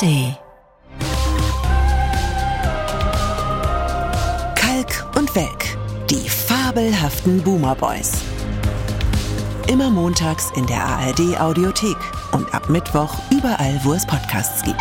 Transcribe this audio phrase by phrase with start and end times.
[0.00, 0.36] ARD.
[4.54, 5.76] Kalk und Welk,
[6.08, 8.12] die fabelhaften Boomer Boys.
[9.66, 11.96] Immer montags in der ARD Audiothek
[12.32, 14.80] und ab Mittwoch überall, wo es Podcasts gibt.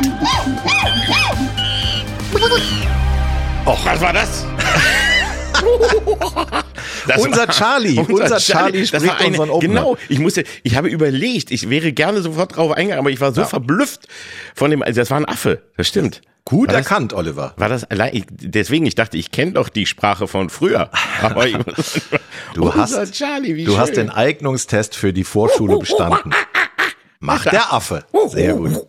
[3.66, 4.46] Och, was war das?
[7.08, 9.74] Das unser war, Charlie, unser, Charlie, das war eine, unseren Opener.
[9.74, 13.34] Genau, ich musste, ich habe überlegt, ich wäre gerne sofort drauf eingegangen, aber ich war
[13.34, 13.48] so ja.
[13.48, 14.08] verblüfft
[14.56, 16.22] von dem, also das war ein Affe, das stimmt.
[16.46, 17.54] Gut war erkannt, das, Oliver.
[17.58, 18.26] War das allein?
[18.32, 20.90] Deswegen, ich dachte, ich kenne doch die Sprache von früher.
[21.22, 21.58] Aber ich,
[22.56, 23.80] du hast, Charlie, du schön.
[23.80, 26.34] hast den Eignungstest für die Vorschule bestanden.
[27.20, 28.06] Macht der Affe.
[28.30, 28.88] Sehr gut.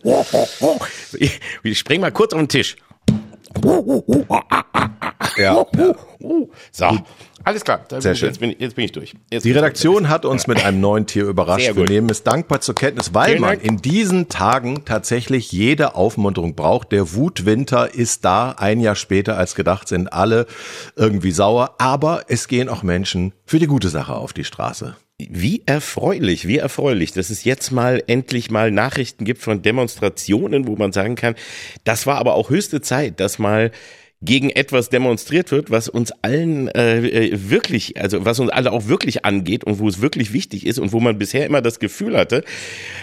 [1.13, 2.77] Ich, ich spring mal kurz auf den Tisch.
[5.37, 5.65] Ja.
[5.77, 5.95] ja.
[6.71, 6.97] So.
[7.43, 8.29] Alles klar, Sehr schön.
[8.29, 9.13] Jetzt, bin ich, jetzt bin ich durch.
[9.31, 11.75] Jetzt die Redaktion hat uns mit einem neuen Tier überrascht.
[11.75, 16.91] Wir nehmen es dankbar zur Kenntnis, weil man in diesen Tagen tatsächlich jede Aufmunterung braucht.
[16.91, 18.51] Der Wutwinter ist da.
[18.51, 20.45] Ein Jahr später als gedacht sind alle
[20.95, 21.75] irgendwie sauer.
[21.79, 24.95] Aber es gehen auch Menschen für die gute Sache auf die Straße.
[25.29, 30.75] Wie erfreulich, wie erfreulich, dass es jetzt mal endlich mal Nachrichten gibt von Demonstrationen, wo
[30.75, 31.35] man sagen kann,
[31.83, 33.71] das war aber auch höchste Zeit, dass mal
[34.21, 38.87] gegen etwas demonstriert wird, was uns allen äh, äh, wirklich, also was uns alle auch
[38.87, 42.15] wirklich angeht und wo es wirklich wichtig ist und wo man bisher immer das Gefühl
[42.15, 42.43] hatte,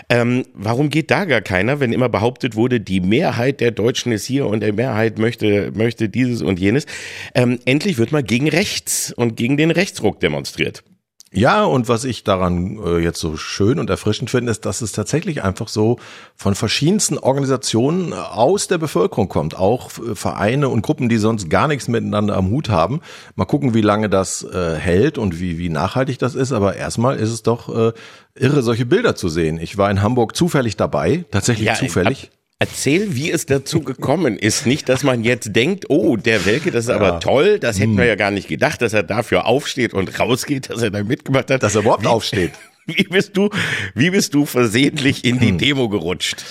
[0.08, 4.26] ähm, warum geht da gar keiner, wenn immer behauptet wurde, die Mehrheit der Deutschen ist
[4.26, 6.86] hier und der Mehrheit möchte möchte dieses und jenes.
[7.34, 10.84] Ähm, endlich wird mal gegen rechts und gegen den Rechtsruck demonstriert.
[11.30, 14.92] Ja, und was ich daran äh, jetzt so schön und erfrischend finde, ist, dass es
[14.92, 15.98] tatsächlich einfach so
[16.36, 19.54] von verschiedensten Organisationen aus der Bevölkerung kommt.
[19.54, 23.00] Auch äh, Vereine und Gruppen, die sonst gar nichts miteinander am Hut haben.
[23.36, 26.52] Mal gucken, wie lange das äh, hält und wie, wie nachhaltig das ist.
[26.52, 27.92] Aber erstmal ist es doch äh,
[28.34, 29.58] irre, solche Bilder zu sehen.
[29.60, 32.30] Ich war in Hamburg zufällig dabei, tatsächlich ja, zufällig.
[32.60, 34.66] Erzähl, wie es dazu gekommen ist.
[34.66, 36.96] Nicht, dass man jetzt denkt, oh, der Welke, das ist ja.
[36.96, 37.98] aber toll, das hätten hm.
[37.98, 41.52] wir ja gar nicht gedacht, dass er dafür aufsteht und rausgeht, dass er da mitgemacht
[41.52, 41.62] hat.
[41.62, 42.52] Dass er überhaupt wie, aufsteht.
[42.86, 43.50] Wie bist du,
[43.94, 45.58] wie bist du versehentlich in die hm.
[45.58, 46.42] Demo gerutscht?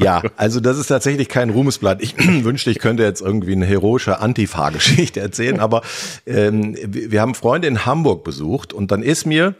[0.00, 2.02] Ja, also das ist tatsächlich kein Ruhmesblatt.
[2.02, 5.82] Ich wünschte, ich könnte jetzt irgendwie eine heroische Antifa-Geschichte erzählen, aber
[6.26, 9.54] ähm, wir haben Freunde in Hamburg besucht und dann ist mir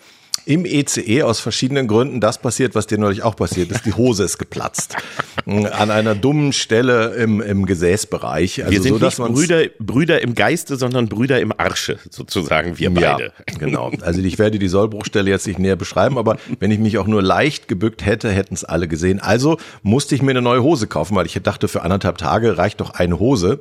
[0.46, 3.86] im ECE aus verschiedenen Gründen das passiert, was dir neulich auch passiert ist.
[3.86, 4.96] Die Hose ist geplatzt.
[5.46, 8.62] An einer dummen Stelle im, im Gesäßbereich.
[8.62, 12.78] Also wir sind so, dass nicht Brüder, Brüder im Geiste, sondern Brüder im Arsche, sozusagen,
[12.78, 13.32] wir beide.
[13.48, 13.90] Ja, genau.
[14.04, 17.22] Also ich werde die Sollbruchstelle jetzt nicht näher beschreiben, aber wenn ich mich auch nur
[17.22, 19.18] leicht gebückt hätte, hätten es alle gesehen.
[19.20, 22.80] Also musste ich mir eine neue Hose kaufen, weil ich dachte, für anderthalb Tage reicht
[22.80, 23.60] doch eine Hose.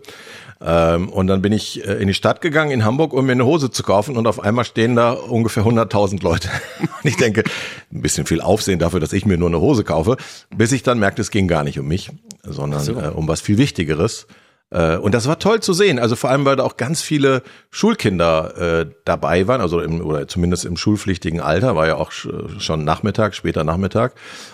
[0.66, 3.46] Ähm, und dann bin ich äh, in die Stadt gegangen in Hamburg, um mir eine
[3.46, 6.50] Hose zu kaufen und auf einmal stehen da ungefähr 100.000 Leute.
[7.04, 7.44] ich denke,
[7.92, 10.16] ein bisschen viel Aufsehen dafür, dass ich mir nur eine Hose kaufe,
[10.56, 12.12] bis ich dann merkte, es ging gar nicht um mich,
[12.44, 12.94] sondern so.
[12.94, 14.26] äh, um was viel Wichtigeres.
[14.70, 16.00] Äh, und das war toll zu sehen.
[16.00, 20.30] Also vor allem, weil da auch ganz viele Schulkinder äh, dabei waren, also im, oder
[20.30, 24.14] zumindest im schulpflichtigen Alter, war ja auch schon Nachmittag, später Nachmittag.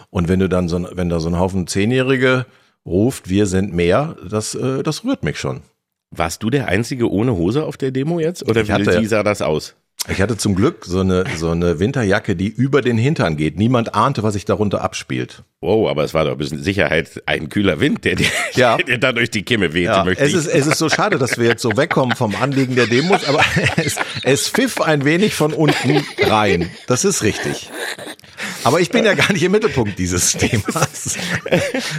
[0.09, 2.47] Und wenn du dann so, wenn da so ein Haufen Zehnjährige
[2.83, 5.61] ruft, wir sind mehr, das, äh, das rührt mich schon.
[6.11, 8.47] Warst du der Einzige ohne Hose auf der Demo jetzt?
[8.47, 9.75] Oder wie, hatte, wie sah das aus?
[10.07, 13.57] Ich hatte zum Glück so eine, so eine Winterjacke, die über den Hintern geht.
[13.57, 15.43] Niemand ahnte, was sich darunter abspielt.
[15.61, 18.77] Wow, aber es war doch ein bisschen Sicherheit ein kühler Wind, der, der, ja.
[18.87, 19.91] der da durch die Kimme wehte.
[19.91, 20.05] Ja.
[20.05, 22.87] Möchte es, ist, es ist so schade, dass wir jetzt so wegkommen vom Anliegen der
[22.87, 23.43] Demos, aber
[23.75, 26.71] es, es pfiff ein wenig von unten rein.
[26.87, 27.69] Das ist richtig.
[28.63, 31.17] Aber ich bin ja gar nicht im Mittelpunkt dieses Themas.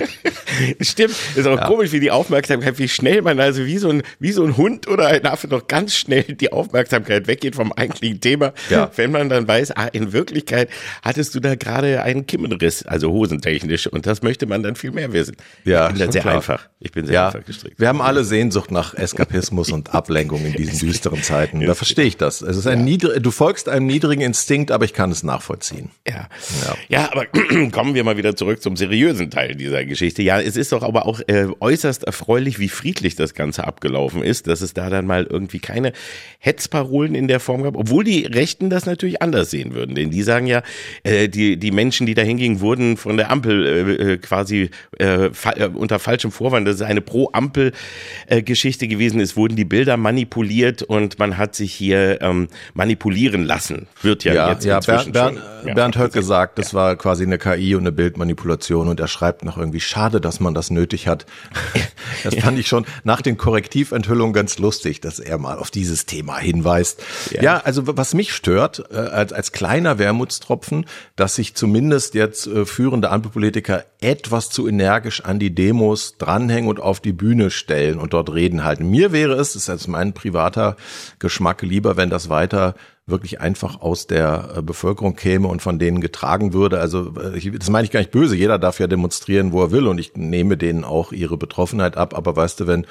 [0.80, 1.14] Stimmt.
[1.34, 1.66] Ist auch ja.
[1.66, 4.88] komisch, wie die Aufmerksamkeit, wie schnell man also wie so ein, wie so ein Hund
[4.88, 8.52] oder ein Affe noch ganz schnell die Aufmerksamkeit weggeht vom eigentlichen Thema.
[8.68, 8.90] Ja.
[8.96, 10.68] Wenn man dann weiß, ah, in Wirklichkeit
[11.02, 13.86] hattest du da gerade einen Kimmenriss, also hosentechnisch.
[13.86, 15.36] Und das möchte man dann viel mehr wissen.
[15.64, 16.36] Ja, ich bin dann sehr klar.
[16.36, 16.68] einfach.
[16.80, 17.26] Ich bin sehr ja.
[17.26, 17.78] einfach gestrickt.
[17.78, 21.60] Wir haben alle Sehnsucht nach Eskapismus und Ablenkung in diesen düsteren Zeiten.
[21.60, 22.42] Da verstehe ich das.
[22.42, 22.96] Es ist ein ja.
[22.96, 25.90] du folgst einem niedrigen Instinkt, aber ich kann es nachvollziehen.
[26.08, 26.28] Ja.
[26.62, 27.26] Ja, ja aber
[27.72, 30.22] kommen wir mal wieder zurück zum seriösen Teil dieser Geschichte.
[30.22, 34.46] Ja, es ist doch aber auch äh, äußerst erfreulich, wie friedlich das Ganze abgelaufen ist,
[34.46, 35.92] dass es da dann mal irgendwie keine
[36.38, 39.94] Hetzparolen in der Form gab, obwohl die Rechten das natürlich anders sehen würden.
[39.94, 40.62] Denn die sagen ja,
[41.02, 45.30] äh, die, die Menschen, die da hingingen, wurden von der Ampel äh, äh quasi äh,
[45.32, 50.82] fa äh, unter falschem Vorwand, dass es eine Pro-Ampel-Geschichte gewesen ist, wurden die Bilder manipuliert
[50.82, 53.86] und man hat sich hier ähm, manipulieren lassen.
[54.02, 55.40] Wird ja, ja jetzt ja, Bernd, Bernd,
[55.74, 56.78] Bernd Höcke sagt, sagt, das ja.
[56.78, 60.54] war quasi eine KI und eine Bildmanipulation und er schreibt noch irgendwie, schade, dass man
[60.54, 61.26] das nötig hat.
[62.24, 66.36] Das fand ich schon nach den Korrektiventhüllungen ganz lustig, dass er mal auf dieses Thema
[66.38, 67.02] hinweist.
[67.30, 70.86] Ja, ja also was mich stört, äh, als, als kleiner Wermutstropfen,
[71.16, 76.80] dass sich zumindest jetzt äh, führende Ampelpolitiker etwas zu energisch an die Demos dranhängen und
[76.80, 78.90] auf die Bühne stellen und dort reden halten.
[78.90, 80.76] Mir wäre es, das ist jetzt mein privater
[81.20, 82.74] Geschmack, lieber, wenn das weiter
[83.06, 86.80] wirklich einfach aus der äh, Bevölkerung käme und von denen getragen würde.
[86.80, 88.36] Also äh, das meine ich gar nicht böse.
[88.36, 92.16] Jeder darf ja demonstrieren, wo er will und ich nehme denen auch ihre Betroffenheit ab.
[92.16, 92.86] Aber weißt du, wenn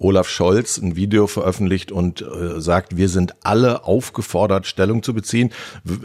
[0.00, 5.50] Olaf Scholz ein Video veröffentlicht und äh, sagt, wir sind alle aufgefordert, Stellung zu beziehen,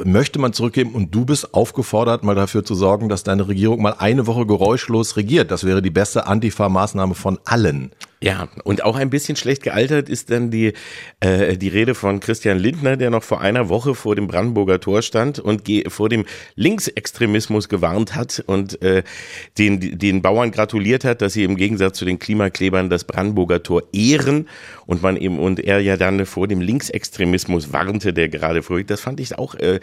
[0.03, 3.95] möchte man zurückgeben und du bist aufgefordert, mal dafür zu sorgen, dass deine Regierung mal
[3.97, 5.51] eine Woche geräuschlos regiert.
[5.51, 7.91] Das wäre die beste Antifa-Maßnahme von allen.
[8.23, 10.71] Ja, und auch ein bisschen schlecht gealtert ist dann die,
[11.19, 15.01] äh, die Rede von Christian Lindner, der noch vor einer Woche vor dem Brandenburger Tor
[15.01, 16.23] stand und vor dem
[16.55, 19.03] Linksextremismus gewarnt hat und äh,
[19.57, 23.83] den, den Bauern gratuliert hat, dass sie im Gegensatz zu den Klimaklebern das Brandenburger Tor
[23.91, 24.47] ehren
[24.85, 28.83] und man eben und er ja dann vor dem Linksextremismus warnte, der gerade früh.
[28.83, 29.79] Das fand ich auch äh,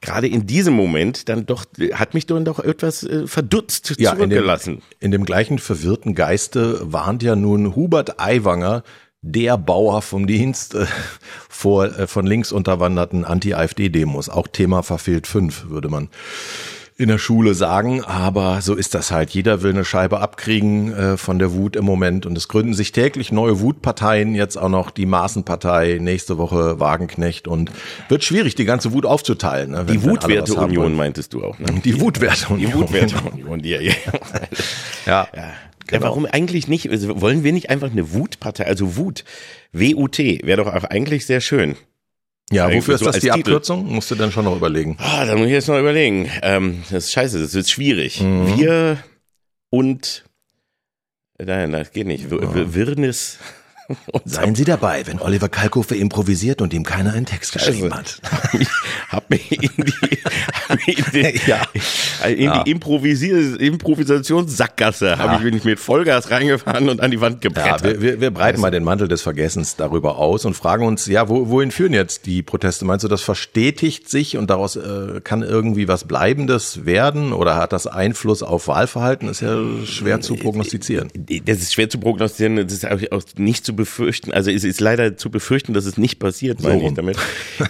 [0.00, 4.74] gerade in diesem Moment dann doch hat mich dann doch etwas äh, verdutzt ja, zurückgelassen.
[4.74, 8.82] In dem, in dem gleichen verwirrten Geiste warnt ja nun Hubert Aiwanger,
[9.22, 10.86] der Bauer vom Dienst äh,
[11.48, 14.28] vor äh, von links unterwanderten Anti-AfD-Demos.
[14.28, 16.08] Auch Thema verfehlt fünf, würde man
[16.96, 19.30] in der Schule sagen, aber so ist das halt.
[19.30, 22.92] Jeder will eine Scheibe abkriegen äh, von der Wut im Moment und es gründen sich
[22.92, 27.72] täglich neue Wutparteien, jetzt auch noch die Maßenpartei, nächste Woche Wagenknecht und
[28.08, 29.72] wird schwierig, die ganze Wut aufzuteilen.
[29.72, 31.66] Ne, die Wutwerteunion meintest du auch, ne?
[31.84, 32.70] Die Wutwerteunion.
[32.70, 33.92] Die Wutwerteunion, ja, ja.
[35.06, 35.28] ja.
[35.34, 35.52] ja.
[35.86, 36.02] Genau.
[36.02, 36.88] Ja, warum eigentlich nicht?
[36.88, 39.24] Also wollen wir nicht einfach eine Wutpartei, also Wut,
[39.72, 41.76] W-U-T, wäre doch auch eigentlich sehr schön.
[42.50, 43.50] Ja, wofür ist das die Titel.
[43.50, 43.86] Abkürzung?
[43.86, 44.96] Musst du dann schon noch überlegen.
[45.00, 46.30] Ah, da muss ich jetzt noch überlegen.
[46.42, 48.20] Ähm, das ist scheiße, das ist schwierig.
[48.20, 48.58] Mhm.
[48.58, 48.98] Wir
[49.70, 50.24] und
[51.38, 52.30] Nein, das geht nicht.
[52.30, 53.38] Wirrnis.
[54.24, 58.20] Seien Sie dabei, wenn Oliver Kalkofe improvisiert und ihm keiner einen Text geschrieben also, hat.
[59.08, 60.18] hab mich in die,
[60.68, 61.62] hab mich in die, ja.
[62.26, 62.62] in ja.
[62.62, 65.18] Improvisier Improvisationssackgasse ja.
[65.18, 67.82] habe ich mich mit Vollgas reingefahren und an die Wand gebrettert.
[67.82, 68.62] Ja, wir, wir, wir breiten also.
[68.62, 72.26] mal den Mantel des Vergessens darüber aus und fragen uns, ja, wo, wohin führen jetzt
[72.26, 72.84] die Proteste?
[72.84, 77.72] Meinst du, das verstetigt sich und daraus äh, kann irgendwie was Bleibendes werden oder hat
[77.72, 79.28] das Einfluss auf Wahlverhalten?
[79.28, 81.10] ist ja schwer zu prognostizieren.
[81.44, 85.16] Das ist schwer zu prognostizieren, das ist auch nicht zu befürchten, also es ist leider
[85.16, 86.86] zu befürchten, dass es nicht passiert, meine so.
[86.88, 87.16] ich damit,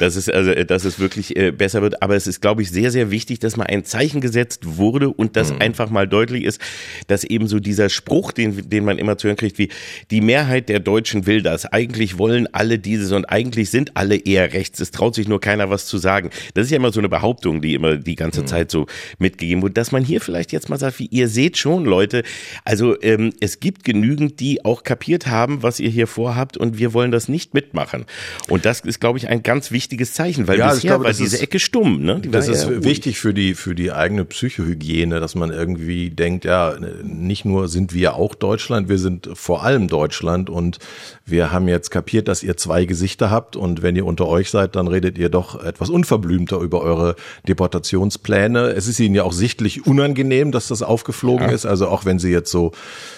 [0.00, 2.02] dass es also, dass es wirklich äh, besser wird.
[2.02, 5.36] Aber es ist, glaube ich, sehr, sehr wichtig, dass mal ein Zeichen gesetzt wurde und
[5.36, 5.60] dass mhm.
[5.60, 6.60] einfach mal deutlich ist,
[7.06, 9.70] dass eben so dieser Spruch, den, den man immer zu hören kriegt, wie
[10.10, 11.66] die Mehrheit der Deutschen will das.
[11.66, 14.80] Eigentlich wollen alle dieses und eigentlich sind alle eher rechts.
[14.80, 16.30] Es traut sich nur keiner was zu sagen.
[16.54, 18.46] Das ist ja immer so eine Behauptung, die immer die ganze mhm.
[18.46, 18.86] Zeit so
[19.18, 22.22] mitgegeben wurde, dass man hier vielleicht jetzt mal sagt, wie ihr seht schon, Leute,
[22.64, 26.92] also ähm, es gibt genügend, die auch kapiert haben, was ihr hier vorhabt und wir
[26.92, 28.04] wollen das nicht mitmachen.
[28.48, 31.36] Und das ist, glaube ich, ein ganz wichtiges Zeichen, weil ja, bisher glaube, war diese
[31.36, 32.02] ist, Ecke stumm.
[32.02, 32.20] Ne?
[32.20, 36.74] Die das ist wichtig für die, für die eigene Psychohygiene, dass man irgendwie denkt, ja,
[37.02, 40.78] nicht nur sind wir auch Deutschland, wir sind vor allem Deutschland und
[41.26, 44.76] wir haben jetzt kapiert, dass ihr zwei Gesichter habt und wenn ihr unter euch seid,
[44.76, 47.16] dann redet ihr doch etwas unverblümter über eure
[47.48, 48.68] Deportationspläne.
[48.68, 51.54] Es ist ihnen ja auch sichtlich unangenehm, dass das aufgeflogen ja.
[51.54, 51.66] ist.
[51.66, 52.72] Also auch wenn sie jetzt so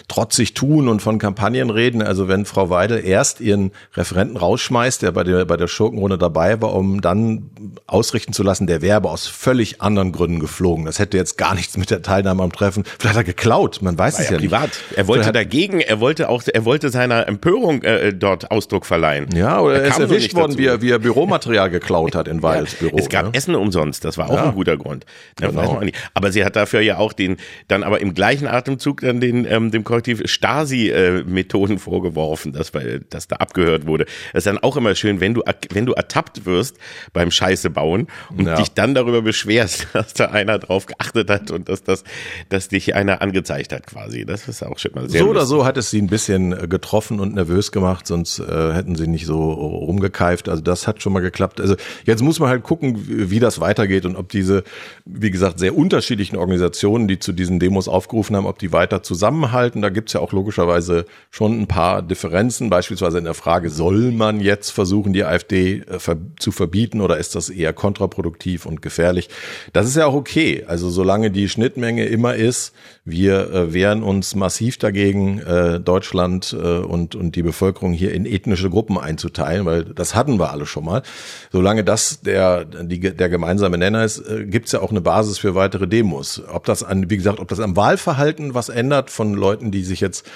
[0.09, 2.03] trotzig tun und von Kampagnen reden.
[2.03, 6.61] Also wenn Frau Weidel erst ihren Referenten rausschmeißt, der bei der, bei der Schurkenrunde dabei
[6.61, 7.51] war, um dann
[7.87, 10.85] ausrichten zu lassen, der wäre aber aus völlig anderen Gründen geflogen.
[10.85, 12.85] Das hätte jetzt gar nichts mit der Teilnahme am Treffen.
[12.99, 14.65] Vielleicht hat er geklaut, man weiß war es ja, ja privat.
[14.65, 14.99] nicht.
[14.99, 19.29] Er wollte dagegen, er wollte auch, er wollte seiner Empörung äh, dort Ausdruck verleihen.
[19.35, 22.43] Ja, oder er, er ist erwischt worden, wie er, wie er Büromaterial geklaut hat in
[22.43, 22.99] Weidels ja, Büro.
[22.99, 23.31] Es gab ne?
[23.35, 24.45] Essen umsonst, das war auch ja.
[24.45, 25.07] ein guter Grund.
[25.37, 25.81] Genau.
[26.15, 27.37] Aber sie hat dafür ja auch den,
[27.69, 33.01] dann aber im gleichen Atemzug dann den, ähm, dem Kollektiv Stasi-Methoden äh, vorgeworfen, dass, weil,
[33.11, 34.07] dass da abgehört wurde.
[34.33, 36.77] Das ist dann auch immer schön, wenn du, wenn du ertappt wirst
[37.13, 38.57] beim Scheiße bauen und ja.
[38.57, 42.05] dich dann darüber beschwerst, dass da einer drauf geachtet hat und dass das,
[42.49, 44.25] dass dich einer angezeigt hat quasi.
[44.25, 45.37] Das ist auch schon mal sehr So lustig.
[45.37, 48.97] oder so hat es sie ein bisschen äh, getroffen und nervös gemacht, sonst äh, hätten
[48.97, 50.49] sie nicht so rumgekeift.
[50.49, 51.61] Also das hat schon mal geklappt.
[51.61, 54.65] Also jetzt muss man halt gucken, wie das weitergeht und ob diese,
[55.05, 59.83] wie gesagt, sehr unterschiedlichen Organisationen, die zu diesen Demos aufgerufen haben, ob die weiter zusammenhalten.
[59.83, 64.13] Da gibt's ja auch logischerweise schon ein paar Differenzen Konsequenzen, beispielsweise in der Frage, soll
[64.13, 65.99] man jetzt versuchen, die AfD äh,
[66.39, 69.29] zu verbieten oder ist das eher kontraproduktiv und gefährlich?
[69.73, 70.65] Das ist ja auch okay.
[70.67, 72.73] Also solange die Schnittmenge immer ist,
[73.05, 78.71] wir äh, wehren uns massiv dagegen, äh, Deutschland und, und die Bevölkerung hier in ethnische
[78.71, 81.03] Gruppen einzuteilen, weil das hatten wir alle schon mal.
[81.51, 85.55] Solange das der, die, der gemeinsame Nenner ist, gibt es ja auch eine Basis für
[85.55, 86.43] weitere Demos.
[86.53, 90.01] Ob das an, wie gesagt, ob das am Wahlverhalten was ändert von Leuten, die sich
[90.01, 90.27] jetzt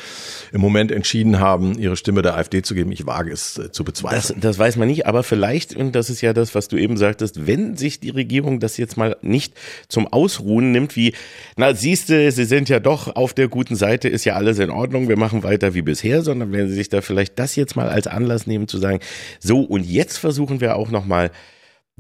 [0.52, 3.85] im Moment entschieden haben, ihre Stimme der AfD zu geben, ich wage es äh, zu
[3.85, 4.40] bezweifeln.
[4.40, 6.97] Das, das weiß man nicht, aber vielleicht, und das ist ja das, was du eben
[6.97, 9.54] sagtest, wenn sich die Regierung das jetzt mal nicht
[9.88, 11.14] zum Ausruhen nimmt, wie,
[11.57, 15.09] na siehste, sie sind ja doch auf der guten Seite, ist ja alles in Ordnung,
[15.09, 18.07] wir machen weiter wie bisher, sondern wenn sie sich da vielleicht das jetzt mal als
[18.07, 19.00] Anlass nehmen zu sagen,
[19.38, 21.30] so und jetzt versuchen wir auch noch mal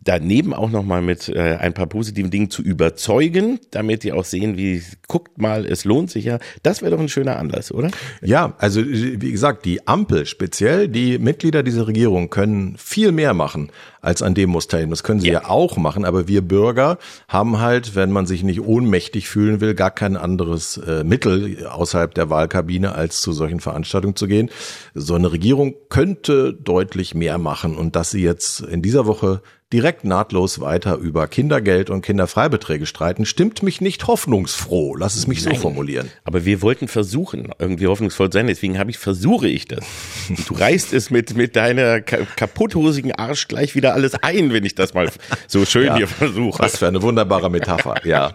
[0.02, 4.56] daneben auch nochmal mit äh, ein paar positiven Dingen zu überzeugen, damit die auch sehen,
[4.56, 6.38] wie, guckt mal, es lohnt sich ja.
[6.62, 7.90] Das wäre doch ein schöner Anlass, oder?
[8.22, 13.70] Ja, also wie gesagt, die Ampel, speziell die Mitglieder dieser Regierung können viel mehr machen
[14.00, 14.90] als an Demos teilnehmen.
[14.90, 15.42] Das können sie ja.
[15.42, 19.74] ja auch machen, aber wir Bürger haben halt, wenn man sich nicht ohnmächtig fühlen will,
[19.74, 24.50] gar kein anderes äh, Mittel außerhalb der Wahlkabine, als zu solchen Veranstaltungen zu gehen.
[24.94, 30.04] So eine Regierung könnte deutlich mehr machen und dass sie jetzt in dieser Woche direkt
[30.04, 34.96] nahtlos weiter über Kindergeld und Kinderfreibeträge streiten, stimmt mich nicht hoffnungsfroh.
[34.96, 36.10] Lass es mich Nein, so formulieren.
[36.24, 38.48] Aber wir wollten versuchen, irgendwie hoffnungsvoll sein.
[38.48, 39.84] Deswegen habe ich versuche ich das.
[40.28, 44.74] Und du reißt es mit mit deiner kaputthosigen Arsch gleich wieder alles ein, wenn ich
[44.74, 45.08] das mal
[45.46, 46.58] so schön ja, hier versuche.
[46.58, 47.94] Was für eine wunderbare Metapher.
[48.04, 48.32] Ja.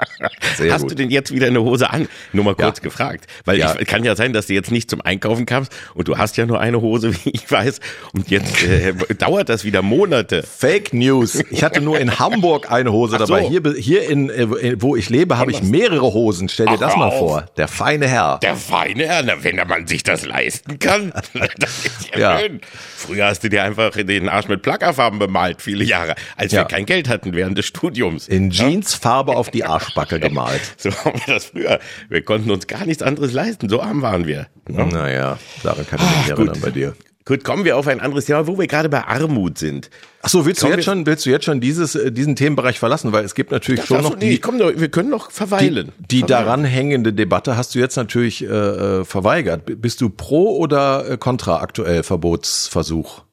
[0.55, 0.91] Sehr Hast gut.
[0.91, 2.07] du denn jetzt wieder eine Hose an?
[2.31, 2.83] Nur mal kurz ja.
[2.83, 3.75] gefragt, weil ja.
[3.77, 6.45] ich kann ja sein, dass du jetzt nicht zum Einkaufen kamst und du hast ja
[6.45, 7.81] nur eine Hose, wie ich weiß,
[8.13, 10.43] und jetzt äh, dauert das wieder Monate.
[10.43, 11.24] Fake News.
[11.33, 11.43] News.
[11.49, 13.43] Ich hatte nur in Hamburg eine Hose dabei.
[13.43, 13.49] So.
[13.49, 16.49] Hier, hier in, äh, wo ich lebe, habe ich mehrere Hosen.
[16.49, 17.19] Stell dir Ach, das mal auf.
[17.19, 17.45] vor.
[17.57, 18.39] Der feine Herr.
[18.41, 21.13] Der feine Herr, na, wenn man sich das leisten kann.
[21.57, 22.39] Das ist ja, ja.
[22.39, 22.61] schön.
[22.97, 26.61] Früher hast du dir einfach den Arsch mit Plackerfarben bemalt, viele Jahre, als ja.
[26.61, 28.27] wir kein Geld hatten während des Studiums.
[28.27, 30.61] In Jeansfarbe auf die Arschbacke gemalt.
[30.77, 31.79] So haben wir das früher.
[32.09, 33.69] Wir konnten uns gar nichts anderes leisten.
[33.69, 34.47] So arm waren wir.
[34.67, 34.85] Ne?
[34.85, 36.95] Naja, daran kann ich mich erinnern bei dir.
[37.27, 39.89] Gut, kommen wir auf ein anderes Thema, wo wir gerade bei Armut sind.
[40.21, 43.13] Ach so, willst du jetzt schon, willst du jetzt schon dieses, äh, diesen Themenbereich verlassen?
[43.13, 45.91] Weil es gibt natürlich ja, schon noch nee, die, komm wir können noch verweilen.
[45.97, 49.63] Die, die daran hängende Debatte hast du jetzt natürlich äh, äh verweigert.
[49.81, 53.23] Bist du pro oder äh, kontra aktuell Verbotsversuch?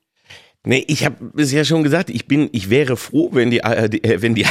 [0.65, 4.37] Nee, ich habe bisher schon gesagt, ich bin, ich wäre froh, wenn die, äh, wenn
[4.37, 4.43] die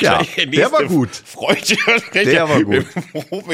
[0.00, 1.08] ja, der war gut.
[2.14, 2.84] Der war gut.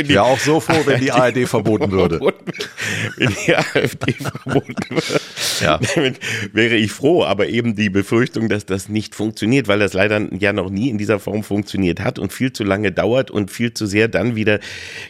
[0.09, 2.19] Ja, auch so froh, wenn die ARD verboten würde.
[3.17, 5.21] wenn die AfD verboten würde.
[5.61, 5.79] Ja.
[5.95, 6.21] Damit
[6.53, 10.53] wäre ich froh, aber eben die Befürchtung, dass das nicht funktioniert, weil das leider ja
[10.53, 13.87] noch nie in dieser Form funktioniert hat und viel zu lange dauert und viel zu
[13.87, 14.61] sehr dann wieder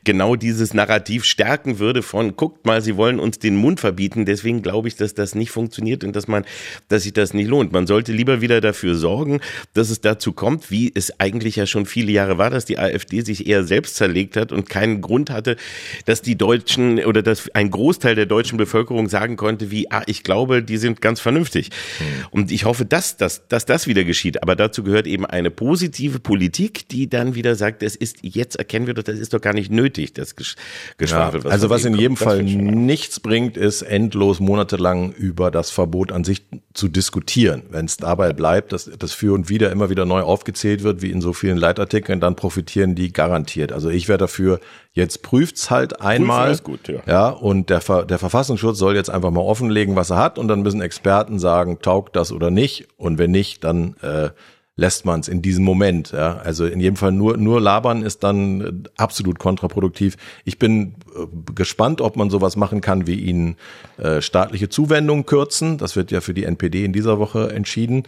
[0.04, 4.24] genau dieses Narrativ stärken würde von, guckt mal, sie wollen uns den Mund verbieten.
[4.24, 6.44] Deswegen glaube ich, dass das nicht funktioniert und dass man,
[6.88, 7.72] dass sich das nicht lohnt.
[7.72, 9.40] Man sollte lieber wieder dafür sorgen,
[9.72, 13.22] dass es dazu kommt, wie es eigentlich ja schon viele Jahre war, dass die AfD
[13.22, 15.56] sich eher selbst zerlegt hat und keinen Grund hatte,
[16.04, 20.22] dass die Deutschen oder dass ein Großteil der deutschen Bevölkerung sagen konnte, wie, ah, ich
[20.22, 21.70] glaube, die sind ganz vernünftig.
[22.00, 22.04] Mhm.
[22.30, 24.42] Und ich hoffe, dass, dass, dass das wieder geschieht.
[24.42, 28.86] Aber dazu gehört eben eine positive Politik, die dann wieder sagt, es ist, jetzt erkennen
[28.86, 31.42] wir doch, das ist doch gar nicht nötig, das Geschwafel.
[31.42, 36.24] Ja, also was in jedem Fall nichts bringt, ist endlos monatelang über das Verbot an
[36.24, 36.42] sich
[36.74, 37.62] zu diskutieren.
[37.70, 41.12] Wenn es dabei bleibt, dass das für und wieder immer wieder neu aufgezählt wird, wie
[41.12, 43.72] in so vielen Leitartikeln, dann profitieren die garantiert.
[43.72, 44.58] Also ich wäre dafür,
[44.92, 46.48] jetzt prüft's halt einmal.
[46.48, 47.00] Prüfen gut, ja.
[47.06, 47.28] ja.
[47.28, 50.62] Und der, Ver der Verfassungsschutz soll jetzt einfach mal offenlegen, was er hat, und dann
[50.62, 52.88] müssen Experten sagen, taugt das oder nicht.
[52.96, 54.30] Und wenn nicht, dann äh,
[54.76, 56.12] lässt man es in diesem Moment.
[56.12, 56.36] Ja?
[56.38, 60.16] Also in jedem Fall nur, nur labern ist dann äh, absolut kontraproduktiv.
[60.44, 63.56] Ich bin äh, gespannt, ob man sowas machen kann, wie ihnen
[63.98, 65.78] äh, staatliche Zuwendungen kürzen.
[65.78, 68.04] Das wird ja für die NPD in dieser Woche entschieden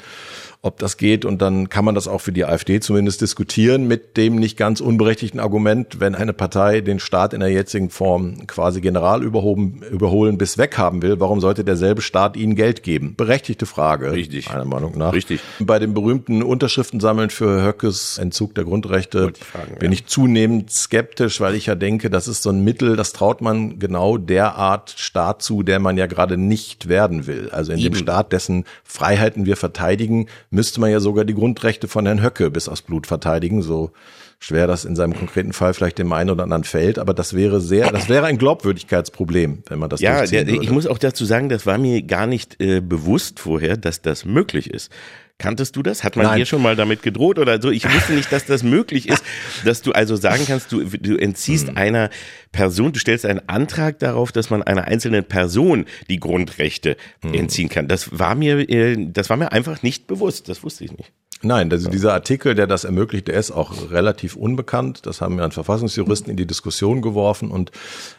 [0.62, 1.24] ob das geht.
[1.24, 4.80] Und dann kann man das auch für die AfD zumindest diskutieren mit dem nicht ganz
[4.80, 10.38] unberechtigten Argument, wenn eine Partei den Staat in der jetzigen Form quasi general überhoben, überholen
[10.38, 13.14] bis weghaben will, warum sollte derselbe Staat ihnen Geld geben?
[13.16, 14.12] Berechtigte Frage.
[14.12, 14.48] Richtig.
[14.48, 15.12] Meiner Meinung nach.
[15.12, 15.40] Richtig.
[15.60, 19.98] Bei dem berühmten Unterschriften sammeln für Höckes Entzug der Grundrechte fragen, bin ja.
[19.98, 23.78] ich zunehmend skeptisch, weil ich ja denke, das ist so ein Mittel, das traut man
[23.78, 27.50] genau der Art Staat zu, der man ja gerade nicht werden will.
[27.50, 27.94] Also in Eben.
[27.94, 32.50] dem Staat, dessen Freiheiten wir verteidigen, müsste man ja sogar die Grundrechte von Herrn Höcke
[32.50, 33.90] bis aufs Blut verteidigen, so
[34.38, 37.60] schwer das in seinem konkreten Fall vielleicht dem einen oder anderen fällt, aber das wäre
[37.60, 41.48] sehr, das wäre ein Glaubwürdigkeitsproblem, wenn man das Ja, der, ich muss auch dazu sagen,
[41.48, 44.90] das war mir gar nicht äh, bewusst vorher, dass das möglich ist.
[45.38, 46.02] Kanntest du das?
[46.02, 46.38] Hat man Nein.
[46.38, 47.70] dir schon mal damit gedroht oder so?
[47.70, 49.22] Ich wusste nicht, dass das möglich ist,
[49.66, 51.76] dass du also sagen kannst, du, du entziehst Hm.
[51.76, 52.10] einer
[52.52, 57.34] Person, du stellst einen Antrag darauf, dass man einer einzelnen Person die Grundrechte Hm.
[57.34, 57.86] entziehen kann.
[57.86, 60.48] Das war mir, äh, das war mir einfach nicht bewusst.
[60.48, 61.12] Das wusste ich nicht.
[61.42, 65.04] Nein, also dieser Artikel, der das ermöglicht, der ist auch relativ unbekannt.
[65.04, 67.72] Das haben wir an Verfassungsjuristen in die Diskussion geworfen und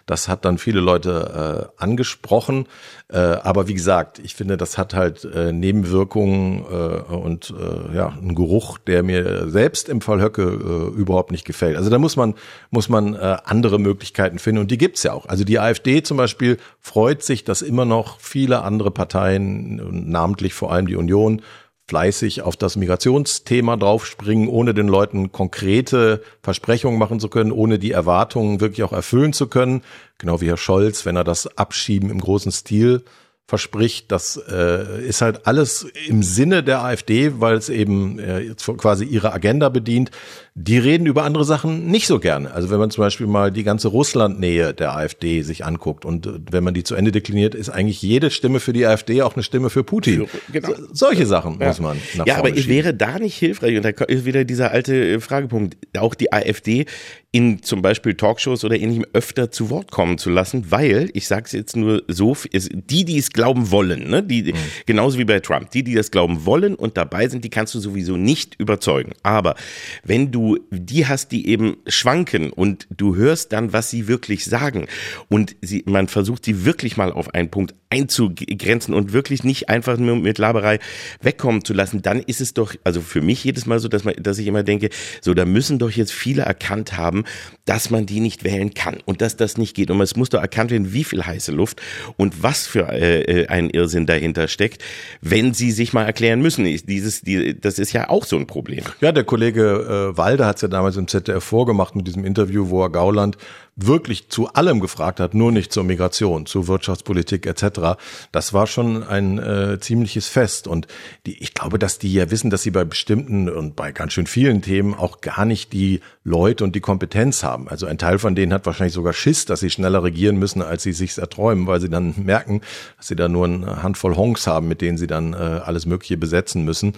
[0.05, 2.67] das hat dann viele Leute äh, angesprochen.
[3.09, 8.09] Äh, aber wie gesagt, ich finde, das hat halt äh, Nebenwirkungen äh, und äh, ja,
[8.09, 11.75] einen Geruch, der mir selbst im Fall Höcke äh, überhaupt nicht gefällt.
[11.75, 12.35] Also da muss man,
[12.69, 15.25] muss man äh, andere Möglichkeiten finden und die gibt's ja auch.
[15.25, 20.71] Also die AfD zum Beispiel freut sich, dass immer noch viele andere Parteien, namentlich vor
[20.71, 21.41] allem die Union,
[21.87, 27.91] fleißig auf das Migrationsthema draufspringen, ohne den Leuten konkrete Versprechungen machen zu können, ohne die
[27.91, 29.81] Erwartungen wirklich auch erfüllen zu können.
[30.17, 33.03] Genau wie Herr Scholz, wenn er das Abschieben im großen Stil
[33.47, 34.11] verspricht.
[34.11, 39.05] Das äh, ist halt alles im Sinne der AfD, weil es eben äh, jetzt quasi
[39.05, 40.11] ihre Agenda bedient.
[40.53, 42.51] Die reden über andere Sachen nicht so gerne.
[42.51, 46.31] Also wenn man zum Beispiel mal die ganze Russlandnähe der AfD sich anguckt und äh,
[46.51, 49.43] wenn man die zu Ende dekliniert, ist eigentlich jede Stimme für die AfD auch eine
[49.43, 50.27] Stimme für Putin.
[50.51, 50.67] Genau.
[50.67, 52.75] So, solche Sachen muss man nach Ja, aber es schieben.
[52.75, 56.85] wäre da nicht hilfreich, und da ist wieder dieser alte äh, Fragepunkt, auch die AfD
[57.31, 61.43] in zum Beispiel Talkshows oder ähnlichem öfter zu Wort kommen zu lassen, weil, ich sage
[61.45, 64.57] es jetzt nur so, die, die es glauben wollen, ne, die, Mhm.
[64.87, 67.79] genauso wie bei Trump, die, die das glauben wollen und dabei sind, die kannst du
[67.79, 69.13] sowieso nicht überzeugen.
[69.21, 69.55] Aber
[70.03, 74.87] wenn du die hast, die eben schwanken und du hörst dann, was sie wirklich sagen
[75.29, 79.97] und sie, man versucht sie wirklich mal auf einen Punkt einzugrenzen und wirklich nicht einfach
[79.97, 80.79] nur mit Laberei
[81.21, 84.15] wegkommen zu lassen, dann ist es doch, also für mich jedes Mal so, dass man,
[84.19, 84.89] dass ich immer denke,
[85.21, 87.23] so, da müssen doch jetzt viele erkannt haben,
[87.65, 89.91] dass man die nicht wählen kann und dass das nicht geht.
[89.91, 91.81] Und es muss doch erkannt werden, wie viel heiße Luft
[92.17, 94.83] und was für äh, äh, ein Irrsinn dahinter steckt,
[95.21, 96.65] wenn sie sich mal erklären müssen.
[96.65, 98.83] Dieses, die, das ist ja auch so ein Problem.
[99.01, 102.69] Ja, der Kollege äh, Walde hat es ja damals im ZDF vorgemacht mit diesem Interview,
[102.69, 103.37] wo er Gauland
[103.77, 107.97] wirklich zu allem gefragt hat, nur nicht zur Migration, zur Wirtschaftspolitik etc.
[108.31, 110.87] Das war schon ein äh, ziemliches Fest und
[111.27, 114.25] die, ich glaube, dass die ja wissen, dass sie bei bestimmten und bei ganz schön
[114.25, 117.69] vielen Themen auch gar nicht die Leute und die Kompetenz haben.
[117.69, 120.81] Also ein Teil von denen hat wahrscheinlich sogar Schiss, dass sie schneller regieren müssen, als
[120.81, 122.61] sie sich erträumen, weil sie dann merken,
[122.97, 126.17] dass sie da nur eine Handvoll Honks haben, mit denen sie dann äh, alles Mögliche
[126.17, 126.93] besetzen müssen.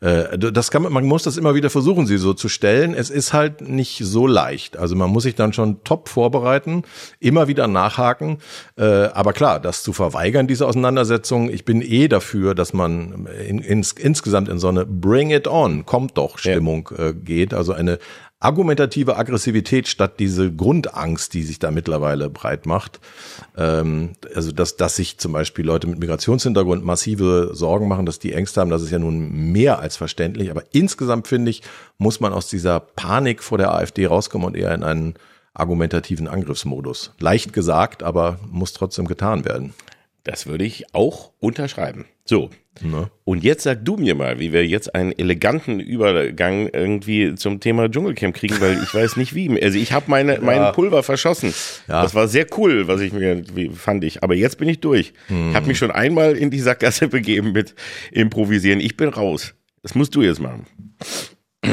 [0.00, 2.92] Äh, das kann man, man muss das immer wieder versuchen, sie so zu stellen.
[2.92, 4.76] Es ist halt nicht so leicht.
[4.76, 6.84] Also man muss sich dann schon top vorbereiten,
[7.20, 8.38] immer wieder nachhaken.
[8.76, 13.58] Äh, aber klar, das zu verweigern, diese Auseinandersetzung, ich bin eh dafür, dass man in,
[13.58, 17.52] ins, insgesamt in so eine Bring it on, kommt doch Stimmung äh, geht.
[17.52, 17.98] Also eine
[18.44, 23.00] argumentative Aggressivität statt diese Grundangst, die sich da mittlerweile breit macht.
[23.56, 28.34] Ähm, also dass, dass sich zum Beispiel Leute mit Migrationshintergrund massive Sorgen machen, dass die
[28.34, 30.50] Ängste haben, das ist ja nun mehr als verständlich.
[30.50, 31.62] Aber insgesamt finde ich,
[31.96, 35.14] muss man aus dieser Panik vor der AfD rauskommen und eher in einen
[35.54, 37.14] argumentativen Angriffsmodus.
[37.18, 39.72] Leicht gesagt, aber muss trotzdem getan werden.
[40.24, 42.06] Das würde ich auch unterschreiben.
[42.24, 42.50] So.
[42.80, 43.10] Ne?
[43.22, 47.88] Und jetzt sag du mir mal, wie wir jetzt einen eleganten Übergang irgendwie zum Thema
[47.88, 49.62] Dschungelcamp kriegen, weil ich weiß nicht wie.
[49.62, 51.54] Also ich habe meine mein Pulver verschossen.
[51.86, 52.02] Ja.
[52.02, 54.24] Das war sehr cool, was ich mir fand ich.
[54.24, 55.12] Aber jetzt bin ich durch.
[55.28, 55.54] Hm.
[55.54, 57.76] Habe mich schon einmal in die Sackgasse begeben mit
[58.10, 58.80] Improvisieren.
[58.80, 59.54] Ich bin raus.
[59.82, 60.66] Das musst du jetzt machen.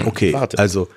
[0.06, 0.60] Okay, Warte.
[0.60, 0.88] also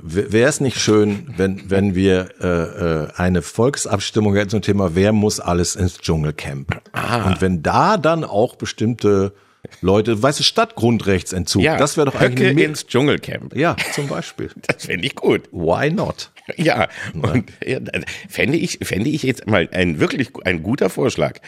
[0.00, 5.12] wäre es nicht schön, wenn, wenn wir äh, äh, eine Volksabstimmung hätten zum Thema, wer
[5.12, 6.80] muss alles ins Dschungelcamp?
[6.92, 7.26] Ah.
[7.26, 9.32] Und wenn da dann auch bestimmte
[9.80, 13.54] Leute, weißt du, statt Grundrechtsentzug, das wäre doch Höcke eigentlich eine, ins Dschungelcamp.
[13.56, 14.50] Ja, zum Beispiel.
[14.68, 15.48] Das fände ich gut.
[15.50, 16.30] Why not?
[16.56, 17.78] Ja, und ja,
[18.28, 21.40] fände ich, fände ich jetzt mal ein wirklich ein guter Vorschlag.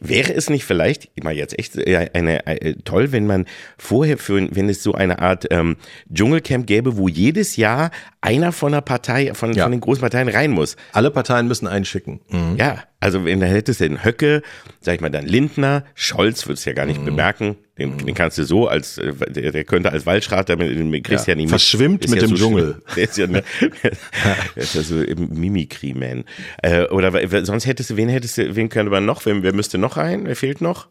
[0.00, 4.48] Wäre es nicht vielleicht, mal jetzt echt äh, eine, äh, toll, wenn man vorher für,
[4.54, 5.76] wenn es so eine Art ähm,
[6.12, 7.90] Dschungelcamp gäbe, wo jedes Jahr
[8.26, 9.62] einer von der Partei, von, Ja.
[9.64, 10.76] von den großen Parteien rein muss.
[10.92, 12.20] Alle Parteien müssen einschicken.
[12.28, 12.56] Mhm.
[12.58, 14.42] Ja, also wenn da hättest du den Höcke,
[14.80, 16.92] sag ich mal dann Lindner, Scholz würdest du ja gar Mhm.
[16.92, 17.56] nicht bemerken.
[17.78, 21.26] Den, den kannst du so als, äh, der, der könnte als Waldschrat, damit den kriegst
[21.26, 22.82] Ja, ja, nicht verschwimmt Ist mit ja dem so Dschungel.
[22.96, 23.42] Der ist ja, ne,
[23.82, 23.92] der
[24.62, 26.24] ist ja so im Mimikry-Man.
[26.62, 27.12] Äh, oder
[27.44, 30.22] sonst hättest du, wen hättest du, wen könnte man noch, wer, wer müsste noch rein?
[30.24, 30.88] Wer fehlt noch?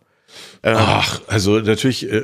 [0.63, 2.24] Ach, also natürlich, äh,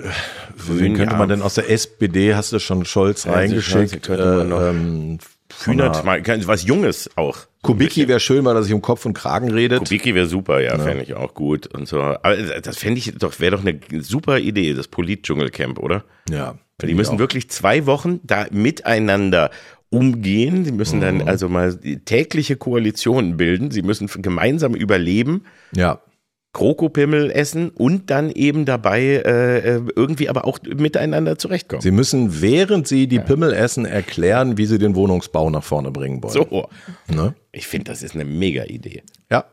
[0.55, 1.19] wen könnte ja.
[1.19, 4.09] man denn aus der SPD, hast du schon Scholz Ja, reingeschickt?
[4.09, 4.61] Noch.
[4.69, 5.19] ähm,
[5.63, 7.37] Kühnert, mal, was Junges auch.
[7.61, 9.79] Kubicki wäre schön, weil er sich um Kopf und Kragen redet.
[9.79, 12.01] Kubicki wäre super, ja, fände ich auch gut und so.
[12.01, 16.03] Aber das fände ich doch, wäre doch eine super Idee, das Polit-Dschungelcamp, oder?
[16.29, 16.55] Ja.
[16.81, 19.51] Die müssen wirklich zwei Wochen da miteinander
[19.91, 20.65] umgehen.
[20.65, 21.01] Sie müssen Mhm.
[21.03, 23.69] dann also mal tägliche Koalitionen bilden.
[23.69, 25.43] Sie müssen gemeinsam überleben.
[25.75, 26.01] Ja.
[26.53, 31.81] Krokopimmel essen und dann eben dabei äh, äh, irgendwie aber auch miteinander zurechtkommen.
[31.81, 36.21] Sie müssen, während Sie die Pimmel essen, erklären, wie Sie den Wohnungsbau nach vorne bringen
[36.21, 36.33] wollen.
[36.33, 36.67] So.
[37.07, 37.35] Ne?
[37.53, 39.03] Ich finde, das ist eine mega Idee.
[39.29, 39.45] Ja.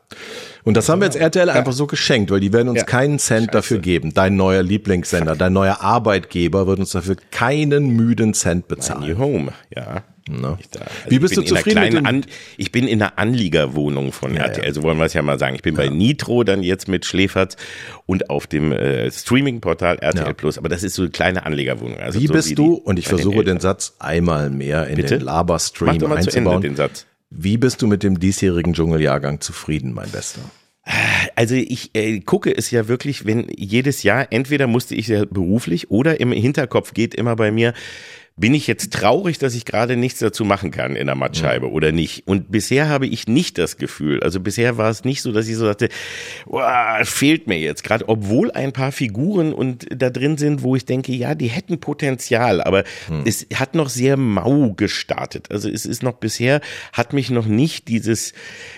[0.63, 2.85] Und das haben wir jetzt RTL einfach so geschenkt, weil die werden uns Ja.
[2.85, 4.13] keinen Cent dafür geben.
[4.13, 9.17] Dein neuer Lieblingssender, dein neuer Arbeitgeber wird uns dafür keinen müden Cent New bezahlen.
[9.17, 10.03] Home, ja.
[10.29, 10.57] Ne?
[10.59, 12.25] Ich da, also Wie bist du zufrieden mit dem- An,
[12.57, 15.55] Ich bin in einer Anliegerwohnung von RTL, so wollen wir es ja mal sagen.
[15.55, 17.55] Ich bin bei Nitro dann jetzt mit Schläferz
[18.05, 20.33] und auf dem äh, Streaming-Portal RTL Ja.
[20.33, 21.97] Plus, aber das ist so eine kleine Anliegerwohnung.
[21.99, 23.59] Also Wie so bist die du, und ich den versuche den.
[23.59, 25.17] Satz einmal mehr in Bitte?
[25.17, 26.61] den Mach Laberstream doch mal zu Ende einzubauen.
[26.61, 27.05] den Satz.
[27.29, 30.41] Wie bist du mit dem diesjährigen Dschungeljahrgang zufrieden, mein Bester?
[31.35, 35.91] Also ich äh, gucke es ja wirklich, wenn jedes Jahr, entweder musste ich ja beruflich
[35.91, 37.73] oder im Hinterkopf geht immer bei mir,
[38.39, 41.91] bin ich jetzt traurig, dass ich gerade nichts dazu machen kann in der Mattscheibe oder
[41.91, 42.25] nicht?
[42.25, 44.23] Und bisher habe ich nicht das Gefühl.
[44.23, 45.89] Also bisher war es nicht so, dass ich so dachte,
[46.45, 50.85] "Uah, fehlt mir jetzt gerade, obwohl ein paar Figuren und da drin sind, wo ich
[50.85, 52.85] denke, ja, die hätten Potenzial, aber
[53.25, 55.51] es hat noch sehr mau gestartet.
[55.51, 56.61] Also es ist noch bisher
[56.93, 58.33] hat mich noch nicht dieses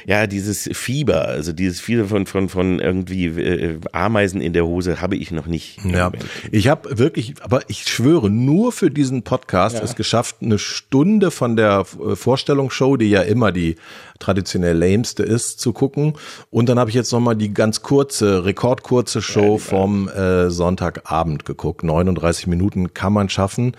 [0.07, 5.01] ja dieses Fieber, also dieses Fieber von von von irgendwie äh, Ameisen in der Hose
[5.01, 5.77] habe ich noch nicht.
[5.85, 6.11] Ja,
[6.51, 11.55] ich habe wirklich, aber ich schwöre, nur für diesen Podcast es geschafft, eine Stunde von
[11.55, 13.75] der äh, Vorstellungsshow, die ja immer die
[14.21, 16.13] traditionell lameste ist, zu gucken.
[16.49, 21.83] Und dann habe ich jetzt nochmal die ganz kurze, rekordkurze Show vom äh, Sonntagabend geguckt.
[21.83, 23.75] 39 Minuten kann man schaffen.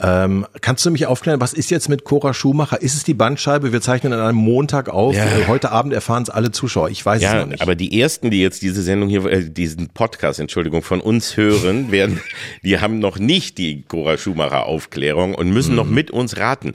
[0.00, 2.82] Ähm, kannst du mich aufklären, was ist jetzt mit Cora Schumacher?
[2.82, 3.72] Ist es die Bandscheibe?
[3.72, 5.14] Wir zeichnen an einem Montag auf.
[5.14, 5.24] Ja.
[5.26, 6.88] Äh, Heute Abend erfahren es alle Zuschauer.
[6.90, 7.60] Ich weiß es Ja, noch nicht.
[7.62, 11.92] aber die ersten, die jetzt diese Sendung hier, äh, diesen Podcast, Entschuldigung, von uns hören,
[11.92, 12.20] werden,
[12.64, 15.76] die haben noch nicht die Cora Schumacher Aufklärung und müssen Mhm.
[15.76, 16.72] noch mit uns raten.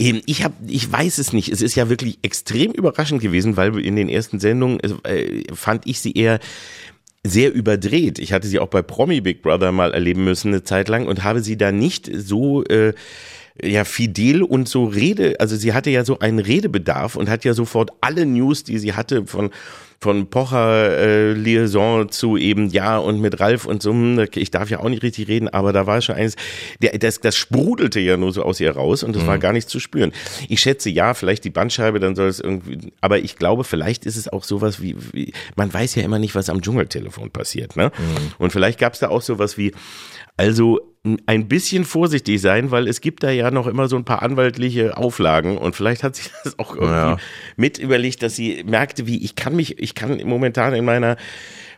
[0.00, 1.50] Ähm, Ich habe, ich weiß es nicht.
[1.50, 6.00] Es ist ja wirklich extrem überraschend gewesen, weil in den ersten Sendungen äh, fand ich
[6.00, 6.38] sie eher
[7.24, 8.18] sehr überdreht.
[8.18, 11.24] Ich hatte sie auch bei Promi Big Brother mal erleben müssen eine Zeit lang und
[11.24, 12.92] habe sie da nicht so äh,
[13.62, 17.54] ja fidel und so Rede, also sie hatte ja so einen Redebedarf und hat ja
[17.54, 19.50] sofort alle News, die sie hatte von
[20.06, 24.70] von Pocher äh, Liaison zu eben ja und mit Ralf und so, hm, ich darf
[24.70, 26.36] ja auch nicht richtig reden, aber da war schon eines,
[26.80, 29.68] der, das, das sprudelte ja nur so aus ihr raus und das war gar nicht
[29.68, 30.12] zu spüren.
[30.48, 34.16] Ich schätze, ja, vielleicht die Bandscheibe, dann soll es irgendwie, aber ich glaube, vielleicht ist
[34.16, 37.90] es auch sowas wie, wie man weiß ja immer nicht, was am Dschungeltelefon passiert, ne?
[38.38, 39.72] Und vielleicht gab es da auch sowas wie,
[40.36, 40.80] also
[41.26, 44.96] ein bisschen vorsichtig sein, weil es gibt da ja noch immer so ein paar anwaltliche
[44.96, 47.16] Auflagen und vielleicht hat sie das auch irgendwie Ja.
[47.56, 51.16] mit überlegt, dass sie merkte, wie ich kann mich, ich kann momentan in meiner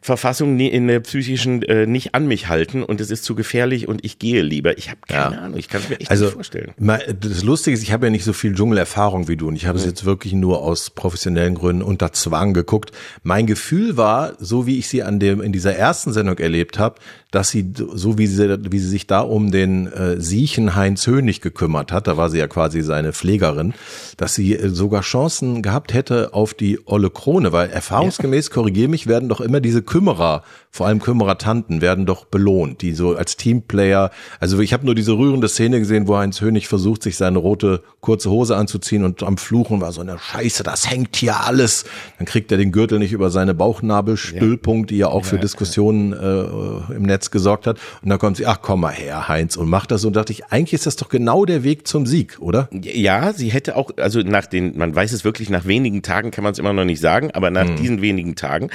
[0.00, 4.04] Verfassung in der psychischen äh, nicht an mich halten und es ist zu gefährlich und
[4.04, 4.78] ich gehe lieber.
[4.78, 5.40] Ich habe keine Ja.
[5.42, 6.72] Ahnung, ich kann es mir echt Also nicht vorstellen.
[6.78, 9.76] das Lustige ist, ich habe ja nicht so viel Dschungelerfahrung wie du und ich habe
[9.76, 12.92] es jetzt wirklich nur aus professionellen Gründen unter Zwang geguckt.
[13.24, 17.00] Mein Gefühl war, so wie ich sie an dem in dieser ersten Sendung erlebt habe,
[17.30, 21.40] dass sie so wie sie wie sie sich da um den äh, Siechen Heinz Hönig
[21.40, 23.74] gekümmert hat, da war sie ja quasi seine Pflegerin,
[24.16, 29.06] dass sie äh, sogar Chancen gehabt hätte auf die olle Krone, weil erfahrungsgemäß korrigiere mich
[29.06, 34.10] werden doch immer diese Kümmerer, vor allem Kümmerer-Tanten werden doch belohnt, die so als Teamplayer,
[34.40, 37.82] also ich habe nur diese rührende Szene gesehen, wo Heinz Hönig versucht, sich seine rote
[38.00, 41.84] kurze Hose anzuziehen und am Fluchen war so eine Scheiße, das hängt hier alles.
[42.18, 46.94] Dann kriegt er den Gürtel nicht über seine Bauchnabelstüllpunkt, die ja auch für Diskussionen äh,
[46.94, 47.78] im Netz gesorgt hat.
[48.02, 50.04] Und dann kommt sie, ach komm mal her, Heinz, und macht das.
[50.04, 52.68] Und dachte ich, eigentlich ist das doch genau der Weg zum Sieg, oder?
[52.72, 56.44] Ja, sie hätte auch, also nach den, man weiß es wirklich, nach wenigen Tagen kann
[56.44, 58.70] man es immer noch nicht sagen, aber nach diesen wenigen Tagen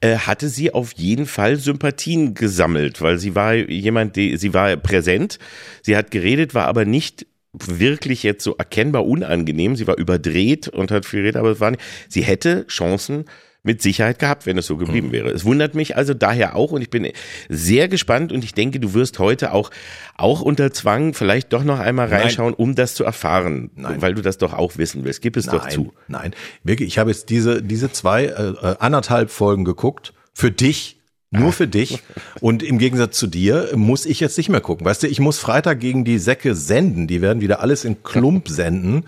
[0.00, 4.74] äh, hatte sie auf jeden Fall Sympathien gesammelt, weil sie war jemand, die, sie war
[4.76, 5.38] präsent,
[5.82, 10.90] sie hat geredet, war aber nicht wirklich jetzt so erkennbar unangenehm, sie war überdreht und
[10.90, 13.24] hat viel geredet, aber es war nicht, sie hätte Chancen
[13.62, 15.30] mit Sicherheit gehabt, wenn es so geblieben wäre.
[15.30, 17.10] Es wundert mich also daher auch und ich bin
[17.48, 19.70] sehr gespannt und ich denke, du wirst heute auch,
[20.16, 22.22] auch unter Zwang vielleicht doch noch einmal Nein.
[22.22, 24.00] reinschauen, um das zu erfahren, Nein.
[24.00, 25.22] weil du das doch auch wissen willst.
[25.22, 25.92] Gib es doch nein, zu.
[26.06, 30.97] Nein, wirklich, ich habe jetzt diese, diese zwei, äh, äh, anderthalb Folgen geguckt, für dich,
[31.30, 32.02] nur für dich.
[32.40, 34.86] Und im Gegensatz zu dir muss ich jetzt nicht mehr gucken.
[34.86, 37.06] Weißt du, ich muss Freitag gegen die Säcke senden.
[37.06, 39.04] Die werden wieder alles in Klump senden.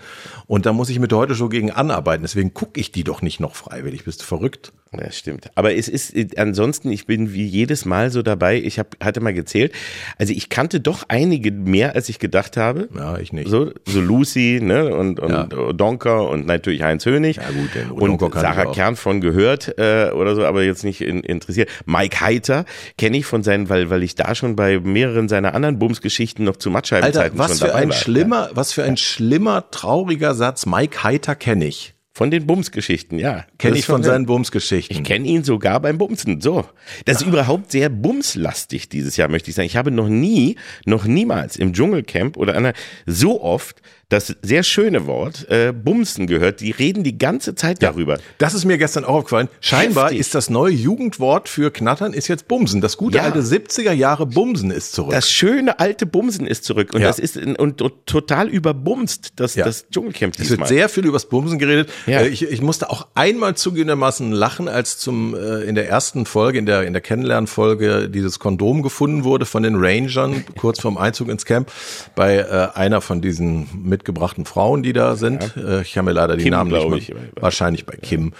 [0.47, 2.23] Und da muss ich mit der heute Show gegen anarbeiten.
[2.23, 4.05] Deswegen gucke ich die doch nicht noch freiwillig.
[4.05, 4.71] Bist du verrückt?
[4.93, 5.49] Das stimmt.
[5.55, 8.57] Aber es ist äh, ansonsten, ich bin wie jedes Mal so dabei.
[8.61, 9.71] Ich hab, hatte mal gezählt.
[10.17, 12.89] Also ich kannte doch einige mehr, als ich gedacht habe.
[12.93, 13.47] Ja, ich nicht.
[13.47, 15.45] So, so Lucy, ne, und, und Ja.
[15.71, 17.37] Donker und natürlich Heinz Hönig.
[17.37, 18.73] Ja, gut, den und Donker kannte ich Sarah.
[18.73, 21.69] Kern von gehört äh, oder so, aber jetzt nicht in, interessiert.
[21.85, 22.65] Mike Heiter
[22.97, 26.57] kenne ich von seinen, weil, weil ich da schon bei mehreren seiner anderen Bums-Geschichten noch
[26.57, 27.95] zu Alter, Mattscheibenzeiten was schon für ein war.
[27.95, 30.65] schlimmer, was für ein schlimmer, trauriger Satz.
[30.65, 31.95] Mike Heiter kenne ich.
[32.21, 33.47] Von den Bumsgeschichten, ja.
[33.57, 34.95] Kenne ich von seinen Bumsgeschichten.
[34.95, 36.39] Ich kenne ihn sogar beim Bumsen.
[36.39, 36.65] So.
[37.05, 39.65] Das ist überhaupt sehr bumslastig dieses Jahr, möchte ich sagen.
[39.65, 40.55] Ich habe noch nie,
[40.85, 42.73] noch niemals im Dschungelcamp oder einer
[43.07, 43.81] so oft
[44.11, 46.59] das sehr schöne Wort äh, Bumsen gehört.
[46.61, 48.17] Die reden die ganze Zeit darüber.
[48.37, 49.47] Das ist mir gestern auch aufgefallen.
[49.61, 50.19] Scheinbar Heftig.
[50.19, 52.81] ist das neue Jugendwort für Knattern ist jetzt Bumsen.
[52.81, 53.23] Das gute Ja.
[53.23, 55.11] alte 70er Jahre Bumsen ist zurück.
[55.11, 57.07] Das schöne alte Bumsen ist zurück und Ja.
[57.07, 60.67] das ist in, und, und total überbumst das, das Dschungelcamp Es wird diesmal.
[60.67, 61.89] sehr viel übers Bumsen geredet.
[62.07, 66.59] Äh, Ich, ich musste auch einmal zugegebenermaßen lachen, als zum äh, in der ersten Folge,
[66.59, 71.29] in der in der Kennenlernfolge dieses Kondom gefunden wurde von den Rangern kurz vorm Einzug
[71.29, 71.71] ins Camp
[72.15, 73.67] bei äh, einer von diesen
[74.01, 75.55] mitgebrachten Frauen, die da sind.
[75.55, 77.19] Äh, ich habe mir leider die Kim, Namen nicht mehr.
[77.35, 77.41] ich.
[77.41, 78.33] Wahrscheinlich bei Kim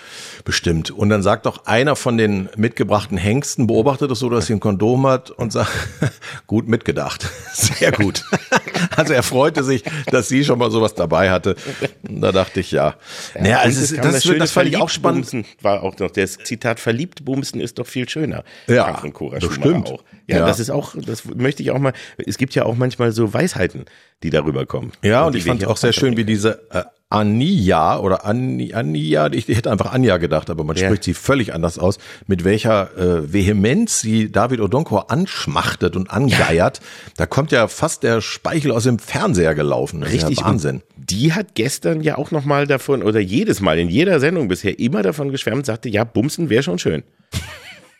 [0.43, 0.89] bestimmt.
[0.89, 4.60] Und dann sagt doch einer von den mitgebrachten Hengsten, beobachtet es so, dass sie ein
[4.60, 5.71] Kondom hat und sagt,
[6.47, 7.30] gut mitgedacht.
[7.54, 8.24] Sehr gut.
[8.95, 11.56] Also er freute sich, dass sie schon mal sowas dabei hatte.
[12.08, 12.95] Und da dachte ich, ja.
[13.39, 15.32] Naja, Und also es, kam das, schöne das fand ich auch spannend.
[15.62, 18.43] War auch noch das Zitat verliebt bumsen ist doch viel schöner.
[18.67, 19.91] Ja, das stimmt.
[19.91, 20.04] auch.
[20.32, 20.48] Ja, Ja.
[20.48, 23.86] das ist auch das möchte ich auch mal es gibt ja auch manchmal so Weisheiten,
[24.24, 24.91] die darüber kommen.
[25.04, 29.30] Ja, und die ich fand auch sehr schön, wie diese äh, Ania oder Ani, Ania,
[29.34, 30.86] ich, hätte einfach Anja gedacht, aber man Ja.
[30.88, 36.80] spricht sie völlig anders aus, mit welcher äh, Vehemenz sie David Odonkor anschmachtet und angeiert.
[37.17, 40.00] Da kommt ja fast der Speichel aus dem Fernseher gelaufen.
[40.02, 40.76] Das Richtig ja Wahnsinn.
[40.98, 44.48] Und die hat gestern ja auch noch mal davon oder jedes Mal in jeder Sendung
[44.48, 47.04] bisher immer davon geschwärmt, sagte, ja, bumsen wäre schon schön.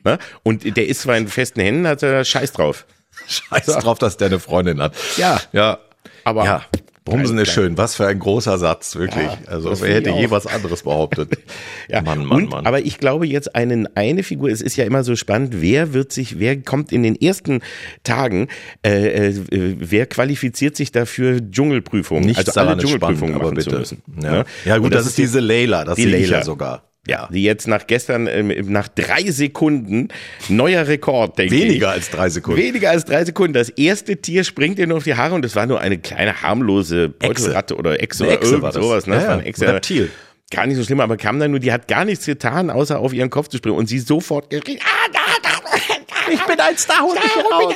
[0.04, 0.18] Ne?
[0.44, 2.86] Und der ist zwar in festen Händen, hat er Scheiß drauf.
[3.28, 4.96] Scheiß drauf, dass der eine Freundin hat.
[5.18, 5.40] Ja.
[5.52, 5.80] Ja.
[6.24, 6.66] Aber ja.
[7.04, 7.78] Bumsen ist schön.
[7.80, 9.26] Was für ein großer Satz, wirklich.
[9.26, 11.32] Ja, also das wer hätte je was anderes behauptet?
[11.90, 12.66] Ja, Mann, Mann, und, Mann.
[12.68, 16.14] Aber ich glaube jetzt einen, eine Figur, es ist ja immer so spannend, wer wird
[16.14, 17.62] sich, wer kommt in den ersten
[18.04, 18.48] Tagen,
[18.86, 23.70] äh, äh, wer qualifiziert sich dafür, Dschungelprüfungen, Nichts also alle Dschungelprüfungen spannend, aber machen zu
[23.72, 23.80] bitte.
[23.80, 24.04] müssen.
[24.24, 24.46] Ja, Ne?
[24.64, 26.46] ja gut, Und das, ist diese Layla, das die sehe ich ja Layla.
[26.46, 26.91] sogar.
[27.08, 30.10] Ja, die jetzt nach gestern, ähm, nach drei Sekunden,
[30.50, 31.64] neuer Rekord, denke ich.
[31.64, 32.62] Weniger als drei Sekunden.
[32.62, 33.54] Weniger als drei Sekunden.
[33.54, 36.44] Das erste Tier springt ihr nur auf die Haare und das war nur eine kleine
[36.44, 39.08] harmlose Beutelratte oder Echse Eine oder Echse irgend sowas.
[39.08, 39.16] Ne?
[39.16, 39.66] Ja, Das war ja, eine Echse.
[39.68, 40.12] ein Reptil.
[40.52, 43.14] Gar nicht so schlimm, aber kam dann nur, die hat gar nichts getan, außer auf
[43.14, 45.78] ihren Kopf zu springen und sie sofort geschrien, ah, da, da, da,
[46.32, 47.74] ich bin ein Star, hol mich hier raus.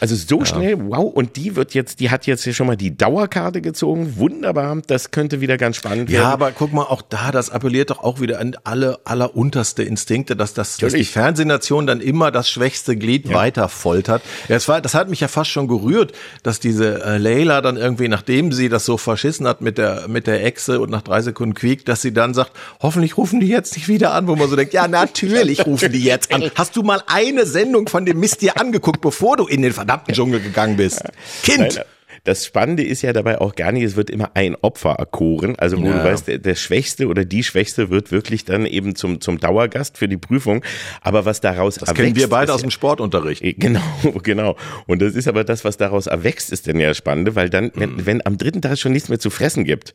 [0.00, 1.12] Also so schnell, wow.
[1.12, 4.14] Und die wird jetzt, die hat jetzt hier schon mal die Dauerkarte gezogen.
[4.16, 4.78] Wunderbar.
[4.86, 6.32] Das könnte wieder ganz spannend Ja, werden.
[6.32, 10.54] aber guck mal, auch da, das appelliert doch auch wieder an alle allerunterste Instinkte, dass,
[10.54, 11.04] das, dass die.
[11.04, 14.22] Fernsehnation dann immer das schwächste Glied weiter foltert.
[14.48, 17.76] Ja, es war, das hat mich ja fast schon gerührt, dass diese äh, Leila dann
[17.76, 21.22] irgendwie, nachdem sie das so verschissen hat mit der, mit der Echse und nach drei
[21.22, 24.48] Sekunden quiekt, dass sie dann sagt, hoffentlich rufen die jetzt nicht wieder an, wo man
[24.48, 26.50] so denkt, ja, natürlich rufen die jetzt an.
[26.54, 30.14] Hast du mal eine Sendung von dem Mist dir angeguckt, bevor du in den verdammten
[30.14, 31.02] Dschungel gegangen bist?
[31.42, 31.74] Kind!
[31.74, 31.84] Nein,
[32.24, 35.56] das Spannende ist ja dabei auch gar nicht, es wird immer ein Opfer erkoren.
[35.58, 35.98] Also wo Ja.
[35.98, 39.98] du weißt, der, der Schwächste oder die Schwächste wird wirklich dann eben zum, zum Dauergast
[39.98, 40.64] für die Prüfung.
[41.00, 43.42] Aber was daraus Das kennen wir beide aus dem Sportunterricht.
[43.58, 43.80] Genau,
[44.22, 44.56] genau.
[44.86, 47.90] Und das ist aber das, was daraus erwächst, ist dann ja spannende, weil dann, wenn,
[47.90, 48.06] Mhm.
[48.06, 49.94] wenn am dritten Tag schon nichts mehr zu fressen gibt,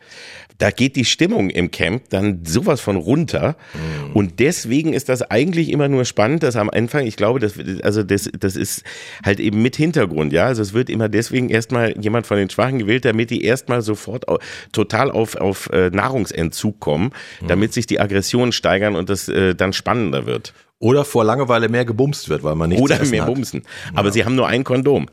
[0.58, 3.56] da geht die Stimmung im Camp dann sowas von runter.
[3.74, 4.12] Mhm.
[4.16, 8.04] Und deswegen ist das eigentlich immer nur spannend, dass am Anfang, ich glaube, das, also
[8.04, 8.84] das, das ist
[9.26, 10.46] halt eben mit Hintergrund, ja.
[10.46, 14.28] Also es wird immer deswegen erstmal jemand von den Schwachen gewählt, damit die erstmal sofort
[14.28, 14.38] au,
[14.72, 17.10] total auf, auf äh, Nahrungsentzug kommen,
[17.42, 17.48] Mhm.
[17.48, 20.54] damit sich die Aggressionen steigern und das äh, dann spannender wird.
[20.78, 23.34] Oder vor Langeweile mehr gebumst wird, weil man nichts zu Oder mehr hat.
[23.34, 23.64] bumsen.
[23.96, 25.08] Aber sie haben nur ein Kondom.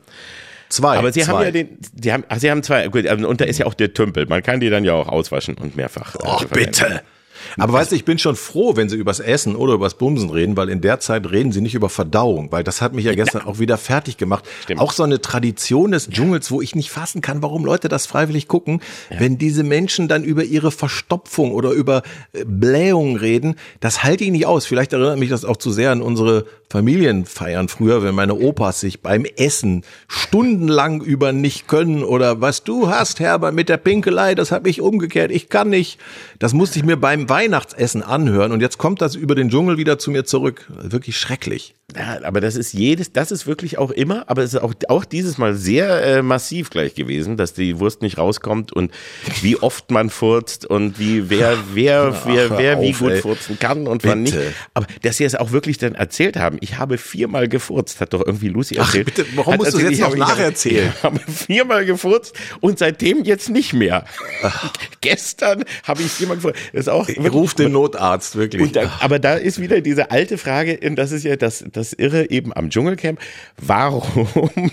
[0.69, 0.97] Zwei.
[0.97, 1.31] Aber sie zwei.
[1.33, 3.73] haben ja den, die haben, ach, sie haben zwei, gut, und da ist ja auch
[3.73, 4.25] der Tümpel.
[4.27, 6.15] Man kann die dann ja auch auswaschen und mehrfach.
[6.15, 6.65] äh, Ach, verwenden.
[6.71, 7.01] bitte.
[7.57, 10.57] Aber weißt du, ich bin schon froh, wenn sie übers Essen oder übers Bumsen reden,
[10.57, 13.43] weil in der Zeit reden sie nicht über Verdauung, weil das hat mich ja gestern
[13.43, 14.45] auch wieder fertig gemacht.
[14.63, 14.79] Stimmt.
[14.81, 18.47] Auch so eine Tradition des Dschungels, wo ich nicht fassen kann, warum Leute das freiwillig
[18.47, 18.81] gucken,
[19.17, 24.31] wenn diese Menschen dann über ihre Verstopfung oder über äh, Blähung reden, das halte ich
[24.31, 24.65] nicht aus.
[24.65, 29.01] Vielleicht erinnert mich das auch zu sehr an unsere Familienfeiern früher, wenn meine Opas sich
[29.01, 34.51] beim Essen stundenlang über nicht können oder was du hast, Herbert, mit der Pinkelei, das
[34.51, 35.99] habe ich umgekehrt, ich kann nicht.
[36.39, 39.97] Das musste ich mir beim Weihnachtsessen anhören und jetzt kommt das über den Dschungel wieder
[39.97, 40.69] zu mir zurück.
[40.81, 41.75] Wirklich schrecklich.
[41.95, 45.05] Ja, aber das ist jedes, das ist wirklich auch immer, aber es ist auch, auch
[45.05, 48.91] dieses Mal sehr äh, massiv gleich gewesen, dass die Wurst nicht rauskommt und
[49.41, 53.21] wie oft man furzt und wie wer, wer, wer, hör wer wie auf, gut ey.
[53.21, 54.35] furzen kann und wann nicht.
[54.35, 54.53] Bitte.
[54.73, 58.25] Aber dass sie es auch wirklich dann erzählt haben, ich habe viermal gefurzt, hat doch
[58.25, 59.05] irgendwie Lucy Ach, erzählt.
[59.05, 60.93] bitte, warum Hat musst du jetzt noch nacherzählen?
[61.01, 64.05] Ich habe viermal gefurzt und seitdem jetzt nicht mehr.
[65.01, 66.59] Gestern habe ich viermal gefurzt.
[66.73, 68.71] Das ist auch, ruf den Notarzt, wirklich.
[68.71, 72.29] Da, aber da ist wieder diese alte Frage, und das ist ja das, das Irre
[72.29, 73.19] eben am Dschungelcamp.
[73.57, 74.29] Warum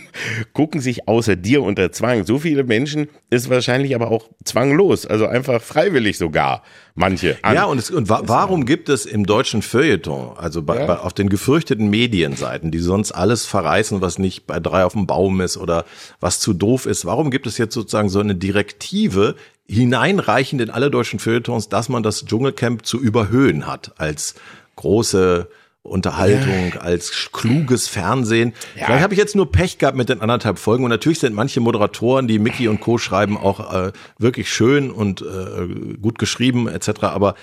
[0.53, 5.27] gucken sich außer dir unter Zwang so viele Menschen, ist wahrscheinlich aber auch zwanglos, also
[5.27, 6.63] einfach freiwillig sogar,
[6.99, 7.39] manche.
[7.43, 7.55] An.
[7.55, 10.87] Ja, und, es, und wa warum gibt es im deutschen Feuilleton, also bei, ja.
[10.87, 15.07] bei, auf den gefürchteten Medienseiten, die sonst alles verreißen, was nicht bei drei auf dem
[15.07, 15.85] Baum ist oder
[16.21, 19.37] was zu doof ist, warum gibt es jetzt sozusagen so eine Direktive,
[19.69, 24.35] hineinreichend in alle deutschen Feuilletons, dass man das Dschungelcamp zu überhöhen hat als
[24.77, 25.49] große
[25.89, 26.81] Unterhaltung, ja.
[26.81, 28.55] als kluges Fernsehen.
[28.77, 28.87] Ja.
[28.87, 31.61] Vielleicht habe ich jetzt nur Pech gehabt mit den anderthalb Folgen und natürlich sind manche
[31.61, 32.99] Moderatoren, die Mickey und Co.
[32.99, 37.05] schreiben, auch äh, wirklich schön und äh, gut geschrieben etc.
[37.05, 37.35] Aber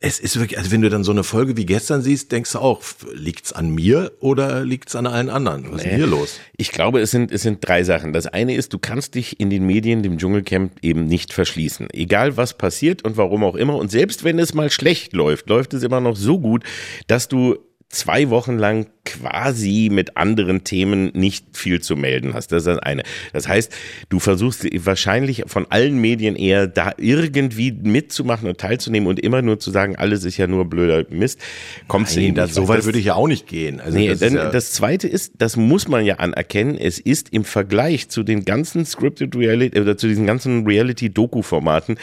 [0.00, 2.60] es ist wirklich, also wenn du dann so eine Folge wie gestern siehst, denkst du
[2.60, 2.82] auch,
[3.12, 5.72] liegt's an mir oder liegt's an allen anderen?
[5.72, 5.90] Was nee.
[5.90, 6.38] ist hier los?
[6.56, 8.12] Ich glaube, es sind, es sind drei Sachen.
[8.12, 11.88] Das eine ist, du kannst dich in den Medien, dem Dschungelcamp eben nicht verschließen.
[11.92, 13.74] Egal was passiert und warum auch immer.
[13.74, 16.62] Und selbst wenn es mal schlecht läuft, läuft es immer noch so gut,
[17.08, 17.58] dass du
[17.90, 22.52] zwei Wochen lang quasi mit anderen Themen nicht viel zu melden hast.
[22.52, 23.02] Das ist das eine.
[23.32, 23.72] Das heißt,
[24.10, 29.58] du versuchst wahrscheinlich von allen Medien eher da irgendwie mitzumachen und teilzunehmen und immer nur
[29.58, 31.40] zu sagen, alles ist ja nur blöder Mist.
[31.86, 33.80] Kommst Nein, du so weit würde ich ja auch nicht gehen.
[33.80, 37.32] Also nee, das, denn, ja das zweite ist, das muss man ja anerkennen, es ist
[37.32, 41.98] im Vergleich zu den ganzen Scripted Reality oder zu diesen ganzen Reality-Doku-Formaten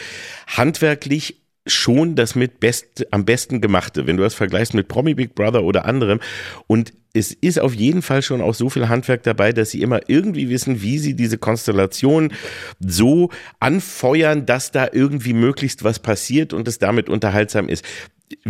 [0.48, 5.34] handwerklich schon das mit best, am besten gemachte, wenn du das vergleichst mit Promi Big
[5.34, 6.20] Brother oder anderem.
[6.66, 10.00] Und es ist auf jeden Fall schon auch so viel Handwerk dabei, dass sie immer
[10.08, 12.32] irgendwie wissen, wie sie diese Konstellation
[12.78, 17.84] so anfeuern, dass da irgendwie möglichst was passiert und es damit unterhaltsam ist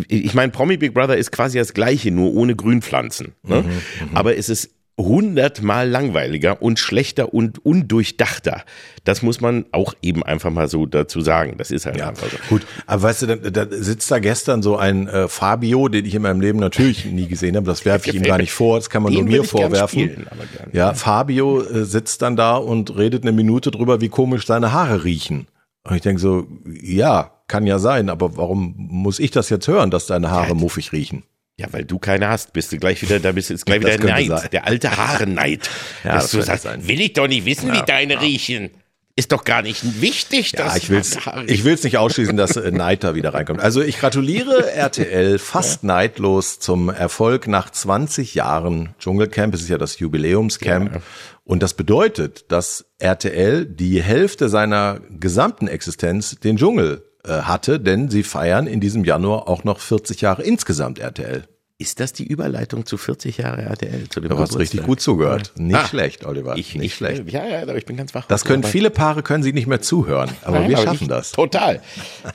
[0.08, 3.34] ich meine, Promi Big Brother ist quasi das gleiche, nur ohne Grünpflanzen.
[3.42, 3.62] Ne?
[3.62, 4.16] Mhm, mhm.
[4.16, 8.62] Aber es ist hundertmal langweiliger und schlechter und undurchdachter.
[9.04, 11.56] Das muss man auch eben einfach mal so dazu sagen.
[11.58, 12.36] Das ist halt ja, einfach so.
[12.48, 16.14] Gut, aber weißt du, da, da sitzt da gestern so ein äh, Fabio, den ich
[16.14, 17.66] in meinem Leben natürlich nie gesehen habe.
[17.66, 18.78] Das werfe ich ihm gar nicht vor.
[18.78, 20.00] Das kann man nur mir vorwerfen.
[20.00, 20.26] Spielen,
[20.72, 25.04] ja, Fabio äh, sitzt dann da und redet eine Minute drüber, wie komisch seine Haare
[25.04, 25.46] riechen.
[25.84, 29.90] Und ich denke so, ja, kann ja sein, aber warum muss ich das jetzt hören,
[29.90, 31.22] dass deine Haare muffig riechen?
[31.58, 33.96] Ja, weil du keine hast, bist du gleich wieder, da bist du jetzt gleich wieder
[33.98, 34.48] Neid, sein.
[34.52, 35.70] der alte Haarenneid.
[36.04, 36.86] ja, dass das du sagst, sein.
[36.86, 38.20] will ich doch nicht wissen, ja, wie deine ja.
[38.20, 38.70] riechen.
[39.18, 41.16] Ist doch gar nicht wichtig, dass ja, ich will's,
[41.46, 43.60] ich will's nicht ausschließen, dass äh, Neid da wieder reinkommt.
[43.60, 49.54] Also ich gratuliere RTL fast neidlos zum Erfolg nach 20 Jahren Dschungelcamp.
[49.54, 51.00] Es ist ja das Jubiläumscamp.
[51.44, 58.22] Und das bedeutet, dass RTL die Hälfte seiner gesamten Existenz den Dschungel hatte, denn sie
[58.22, 61.44] feiern in diesem Januar auch noch 40 Jahre insgesamt RTL.
[61.78, 64.08] Ist das die Überleitung zu 40 Jahre RTL?
[64.08, 65.52] Zu dem du hast richtig gut zugehört.
[65.56, 66.56] Nicht ah, schlecht, Oliver.
[66.56, 67.30] Ich, nicht ich, schlecht.
[67.30, 68.24] Ja, ja, aber ich bin ganz wach.
[68.28, 71.08] Das können viele Paare können sie nicht mehr zuhören, aber Nein, wir aber schaffen ich,
[71.08, 71.32] das.
[71.32, 71.82] Total.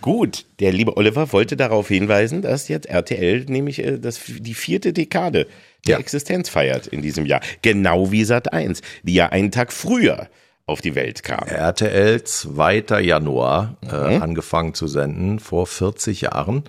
[0.02, 0.46] gut.
[0.60, 5.48] Der liebe Oliver wollte darauf hinweisen, dass jetzt RTL nämlich äh, das, die vierte Dekade
[5.88, 5.98] der ja.
[5.98, 7.42] Existenz feiert in diesem Jahr.
[7.64, 10.30] Genau wie Sat 1, die ja einen Tag früher
[10.72, 11.48] auf die Welt kam.
[11.48, 13.02] RTL 2.
[13.02, 14.22] Januar äh, mhm.
[14.22, 16.64] angefangen zu senden, vor 40 Jahren.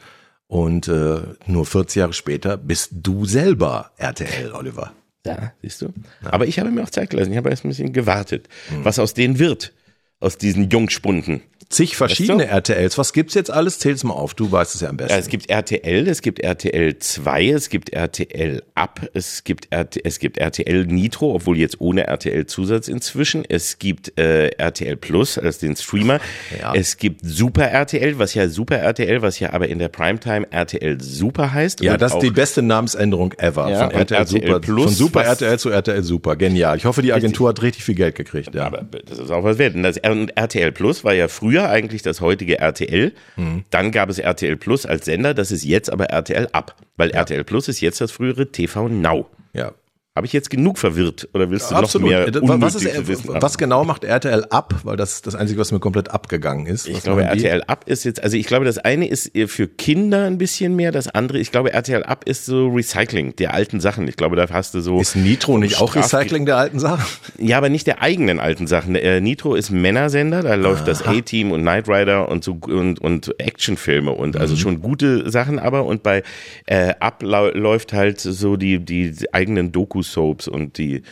[0.47, 4.93] Und äh, nur 40 Jahre später bist du selber RTL, Oliver.
[5.25, 5.87] Ja, siehst du.
[6.23, 6.33] Ja.
[6.33, 7.31] Aber ich habe mir auch Zeit gelassen.
[7.31, 8.85] Ich habe erst ein bisschen gewartet, mhm.
[8.85, 9.73] was aus denen wird,
[10.21, 12.73] aus diesen Jungspunden zig verschiedene weißt du?
[12.75, 12.99] RTLs.
[12.99, 13.79] Was gibt's jetzt alles?
[13.79, 14.35] Zähl's mal auf.
[14.35, 15.19] Du weißt es ja am besten.
[15.19, 20.19] Es gibt RTL, es gibt RTL 2, es gibt RTL Up, es gibt, RT, es
[20.19, 23.45] gibt RTL Nitro, obwohl jetzt ohne RTL Zusatz inzwischen.
[23.49, 26.21] Es gibt äh, RTL Plus als den Streamer.
[26.61, 26.75] Ja.
[26.75, 31.01] Es gibt Super RTL, was ja Super RTL, was ja aber in der Primetime RTL
[31.01, 31.83] Super heißt.
[31.83, 33.71] Ja, das ist die beste Namensänderung ever.
[33.71, 34.85] Ja, von RTL, RTL Super, Plus.
[34.85, 36.37] Von Super RTL zu RTL Super.
[36.37, 36.77] Genial.
[36.77, 38.55] Ich hoffe, die Agentur hat richtig viel Geld gekriegt.
[38.55, 38.67] Ja.
[38.67, 39.75] Aber das ist auch was wert.
[39.75, 43.13] Und, das, und RTL Plus war ja früher früher eigentlich das heutige RTL.
[43.37, 43.65] Mhm.
[43.71, 45.35] Dann gab es RTL Plus als Sender.
[45.35, 46.77] Das ist jetzt aber RTL Ab.
[46.97, 47.17] Weil ja.
[47.21, 49.27] RTL Plus ist jetzt das frühere TV Now.
[49.53, 49.73] Ja.
[50.15, 52.11] Habe ich jetzt genug verwirrt oder willst du Absolut.
[52.11, 54.75] noch mehr äh, was, ist, wissen was genau macht RTL ab?
[54.83, 56.87] Weil das ist das Einzige, was mir komplett abgegangen ist.
[56.87, 60.27] Was ich glaube, RTL ab ist jetzt, also ich glaube, das eine ist für Kinder
[60.27, 64.07] ein bisschen mehr, das andere, ich glaube, RTL ab ist so Recycling der alten Sachen.
[64.07, 65.01] Ich glaube, da hast du so.
[65.01, 67.07] Ist Nitro nicht auch Recycling der alten Sachen?
[67.39, 68.95] Ja, aber nicht der eigenen alten Sachen.
[68.97, 70.89] Äh, Nitro ist Männersender, da läuft Aha.
[70.89, 74.59] das A-Team und Knight Rider und so und, und Actionfilme und also mhm.
[74.59, 76.23] schon gute Sachen, aber und bei
[76.67, 81.03] äh, ab läuft halt so die, die eigenen Doku-Soaps und die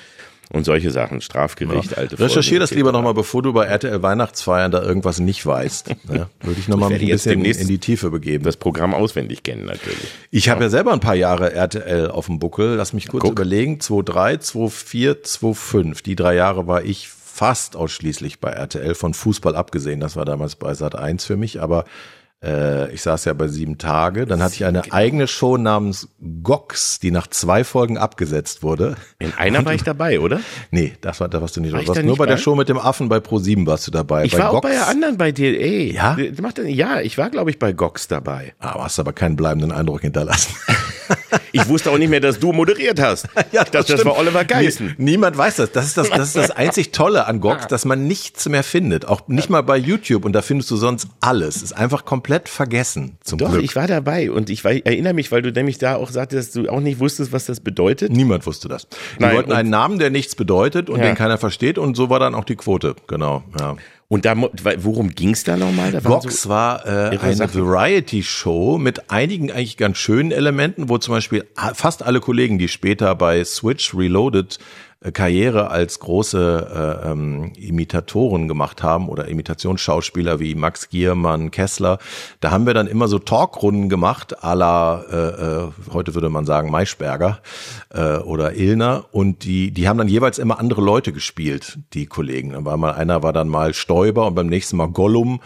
[0.53, 1.98] und solche Sachen, Strafgericht, ja.
[1.98, 5.90] alte Recherchier das lieber nochmal, bevor du bei RTL Weihnachtsfeiern da irgendwas nicht weißt.
[6.12, 8.42] Ja, würde ich nochmal ein bisschen in die Tiefe begeben.
[8.42, 10.09] Das Programm auswendig kennen natürlich.
[10.33, 12.74] Ich habe ja selber ein paar Jahre RTL auf dem Buckel.
[12.74, 13.31] Lass mich kurz Guck.
[13.31, 13.76] überlegen.
[13.76, 16.03] 2.3, 2.4, 2.5.
[16.03, 20.00] Die drei Jahre war ich fast ausschließlich bei RTL, von Fußball abgesehen.
[20.00, 21.85] Das war damals bei Sat 1 für mich, aber
[22.42, 24.24] Äh, ich saß ja bei sieben Tage.
[24.26, 26.09] Dann hatte ich eine eigene Show namens
[26.42, 28.96] Gox, die nach zwei Folgen abgesetzt wurde.
[29.18, 30.40] In einer war ich dabei, oder?
[30.70, 31.72] Nee, das war, da warst du nicht.
[31.72, 32.40] War Du warst nur nicht bei der bei?
[32.40, 34.24] Show mit dem Affen bei Pro7 warst du dabei.
[34.24, 35.61] Ich bei war auch Gox, bei der anderen bei dir.
[35.61, 36.16] Ey, Ja?
[36.18, 38.55] Ja, ich war, glaube ich, bei Gox dabei.
[38.59, 40.55] Ah, hast aber keinen bleibenden Eindruck hinterlassen.
[41.53, 43.26] Ich wusste auch nicht mehr, dass du moderiert hast.
[43.53, 44.95] ich dachte, das war Oliver Geißen.
[44.99, 45.72] Nie, niemand weiß das.
[45.72, 49.07] Das ist das, das ist das einzig Tolle an Gox, dass man nichts mehr findet.
[49.07, 50.24] Auch nicht mal bei YouTube.
[50.24, 51.62] Und da findest du sonst alles.
[51.62, 53.18] Ist einfach komplett vergessen.
[53.24, 53.62] Zum Doch, Glück.
[53.64, 56.62] ich war dabei und ich war, erinnere mich, weil du nämlich da auch sagtest, dass
[56.64, 58.12] du auch nicht wusstest, was das bedeutet.
[58.12, 58.87] Niemand wusste das.
[58.89, 61.07] Die Nein, wollten einen Namen, der nichts bedeutet und Ja.
[61.07, 61.78] den keiner versteht.
[61.78, 62.95] Und so war dann auch die Quote.
[63.07, 63.43] Genau.
[63.59, 63.76] Ja.
[64.09, 64.35] Und da,
[64.78, 65.93] worum ging's da nochmal?
[65.93, 67.55] Da waren Vox so- war äh, eine.
[67.55, 73.14] Variety-Show mit einigen eigentlich ganz schönen Elementen, wo zum Beispiel fast alle Kollegen, die später
[73.14, 74.59] bei Switch Reloaded
[75.14, 81.98] Karriere als große äh, ähm, Imitatoren gemacht haben oder Imitationsschauspieler wie Max Giermann, Kessler,
[82.40, 86.44] da haben wir dann immer so Talkrunden gemacht, à la, äh, äh, heute würde man
[86.44, 87.40] sagen Maischberger
[87.88, 92.51] äh, oder Illner und die, die haben dann jeweils immer andere Leute gespielt, die Kollegen.
[92.53, 95.40] Dann war mal einer war dann mal Stoiber und beim nächsten Mal Gollum.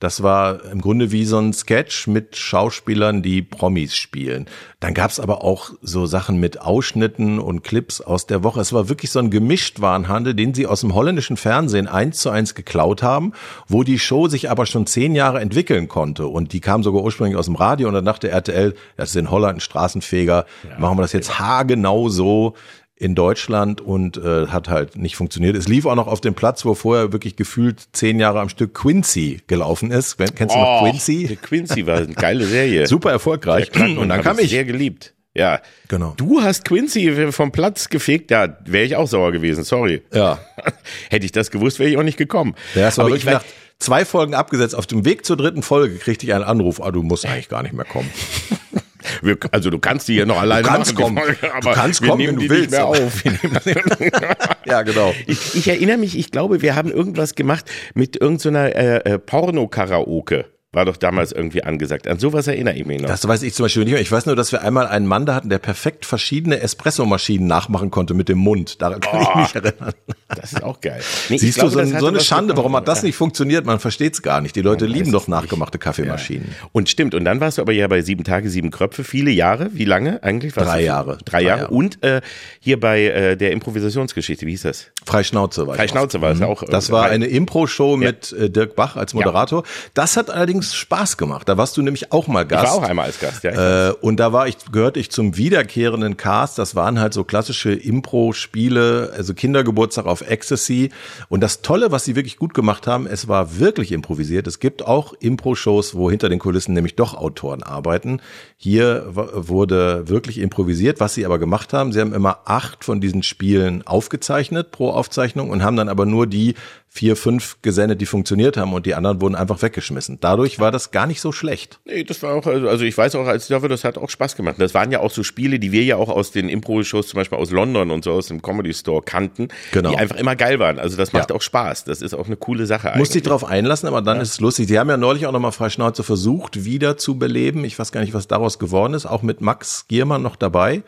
[0.00, 4.46] Das war im Grunde wie so ein Sketch mit Schauspielern, die Promis spielen.
[4.80, 8.62] Dann gab's aber auch so Sachen mit Ausschnitten und Clips aus der Woche.
[8.62, 12.54] Es war wirklich so ein Gemischtwarenhandel, den sie aus dem holländischen Fernsehen eins zu eins
[12.54, 13.34] geklaut haben,
[13.68, 16.26] wo die Show sich aber schon zehn Jahre entwickeln konnte.
[16.28, 19.30] Und die kam sogar ursprünglich aus dem Radio und dann dachte RTL, das ist in
[19.30, 20.46] Holland ein Straßenfeger,
[20.78, 22.54] machen wir das jetzt haargenau so
[23.00, 25.56] in Deutschland und äh, hat halt nicht funktioniert.
[25.56, 28.74] Es lief auch noch auf dem Platz, wo vorher wirklich gefühlt zehn Jahre am Stück
[28.74, 30.18] Quincy gelaufen ist.
[30.18, 31.38] Kennst du noch Oh, Quincy?
[31.40, 32.86] Quincy war eine geile Serie.
[32.88, 33.70] Super erfolgreich.
[33.74, 34.50] Und dann kam ich.
[34.50, 35.14] Sehr geliebt.
[35.34, 35.62] Ja.
[35.88, 36.12] Genau.
[36.18, 38.30] Du hast Quincy vom Platz gefegt.
[38.30, 39.64] Ja, wäre ich auch sauer gewesen.
[39.64, 40.02] Sorry.
[40.12, 40.38] Ja.
[41.10, 42.54] Hätte ich das gewusst, wäre ich auch nicht gekommen.
[42.74, 43.44] Ja, es war Aber wirklich ich nach
[43.78, 44.74] zwei Folgen abgesetzt.
[44.74, 46.82] Auf dem Weg zur dritten Folge kriegte ich einen Anruf.
[46.82, 48.10] Ah, du musst eigentlich gar nicht mehr kommen.
[49.22, 51.18] wir, also du kannst die hier noch alleine Du kannst machen, kommen.
[51.18, 53.22] Folge, Du aber kannst wir kommen, nehmen wenn du nicht willst, mehr aber- auf.
[54.66, 55.14] ja, genau.
[55.26, 60.44] Ich, ich erinnere mich, ich glaube, wir haben irgendwas gemacht mit irgendeiner äh, äh, Porno-Karaoke.
[60.72, 62.06] War doch damals irgendwie angesagt.
[62.06, 63.08] An sowas erinnere ich mich noch.
[63.08, 64.00] Das weiß ich zum Beispiel nicht mehr.
[64.00, 67.90] Ich weiß nur, dass wir einmal einen Mann da hatten, der perfekt verschiedene Espressomaschinen nachmachen
[67.90, 68.80] konnte mit dem Mund.
[68.80, 69.92] Daran kann ich mich erinnern.
[70.28, 71.00] Das ist auch geil.
[71.28, 73.66] Nee, Siehst glaube, du, so, das so eine Schande, warum hat das nicht funktioniert?
[73.66, 74.54] Man versteht es gar nicht.
[74.54, 75.28] Die Leute weiß lieben doch nicht.
[75.28, 76.54] nachgemachte Kaffeemaschinen.
[76.70, 79.70] Und stimmt, und dann warst du aber ja bei sieben Tage, sieben Kröpfe, viele Jahre.
[79.72, 80.54] Wie lange eigentlich?
[80.54, 81.18] Warst Drei Jahre.
[81.24, 81.60] Drei, Drei Jahre.
[81.62, 81.72] Jahre.
[81.74, 82.20] Und äh,
[82.60, 84.86] hier bei äh, der Improvisationsgeschichte, wie hieß das?
[85.04, 86.22] Freischnauze war Freischnauze auch.
[86.22, 86.62] war es auch.
[86.62, 89.64] Das äh, war bei- eine Impro-Show mit äh, Dirk Bach als Moderator.
[89.94, 91.48] Das hat allerdings Spaß gemacht.
[91.48, 92.64] Da warst du nämlich auch mal Ich Gast.
[92.66, 93.88] war auch einmal als Gast, ja.
[93.88, 96.58] Äh, und da war ich, gehörte ich zum wiederkehrenden Cast.
[96.58, 100.90] Das waren halt so klassische Impro-Spiele, also Kindergeburtstag auf Ecstasy.
[101.28, 104.46] Und das Tolle, was sie wirklich gut gemacht haben, es war wirklich improvisiert.
[104.46, 108.20] Es gibt auch Impro-Shows, wo hinter den Kulissen nämlich doch Autoren arbeiten.
[108.56, 111.00] Hier wurde wirklich improvisiert.
[111.00, 115.50] Was sie aber gemacht haben, sie haben immer acht von diesen Spielen aufgezeichnet pro Aufzeichnung
[115.50, 116.54] und haben dann aber nur die
[116.92, 120.18] vier, fünf gesendet, die funktioniert haben und die anderen wurden einfach weggeschmissen.
[120.20, 121.78] Dadurch war das gar nicht so schlecht.
[121.84, 124.34] Nee, das war auch, also also ich weiß auch, als war, das hat auch Spaß
[124.34, 124.56] gemacht.
[124.58, 127.38] Das waren ja auch so Spiele, die wir ja auch aus den Impro-Shows, zum Beispiel
[127.38, 129.90] aus London und so aus dem Comedy Store kannten, Genau.
[129.90, 130.80] die einfach immer geil waren.
[130.80, 131.36] Also das macht Ja.
[131.36, 131.84] auch Spaß.
[131.84, 133.14] Das ist auch eine coole Sache eigentlich.
[133.14, 134.66] ich drauf einlassen, aber dann ist es lustig.
[134.66, 137.64] Sie haben ja neulich auch nochmal Freischnauze versucht, wieder zu beleben.
[137.64, 139.06] Ich weiß gar nicht, was daraus geworden ist.
[139.06, 140.82] Auch mit Max Giermann noch dabei.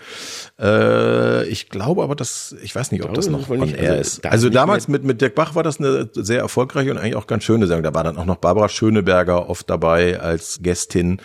[0.61, 3.76] Äh, ich glaube aber, dass, ich weiß nicht, ob das noch das war on nicht-
[3.78, 4.26] air also ist.
[4.26, 7.45] Also damals mit, mit Dirk Bach war das eine sehr erfolgreiche und eigentlich auch ganz
[7.45, 7.84] schöne Sendung.
[7.84, 11.20] Da war dann auch noch Barbara Schöneberger oft dabei als Gästin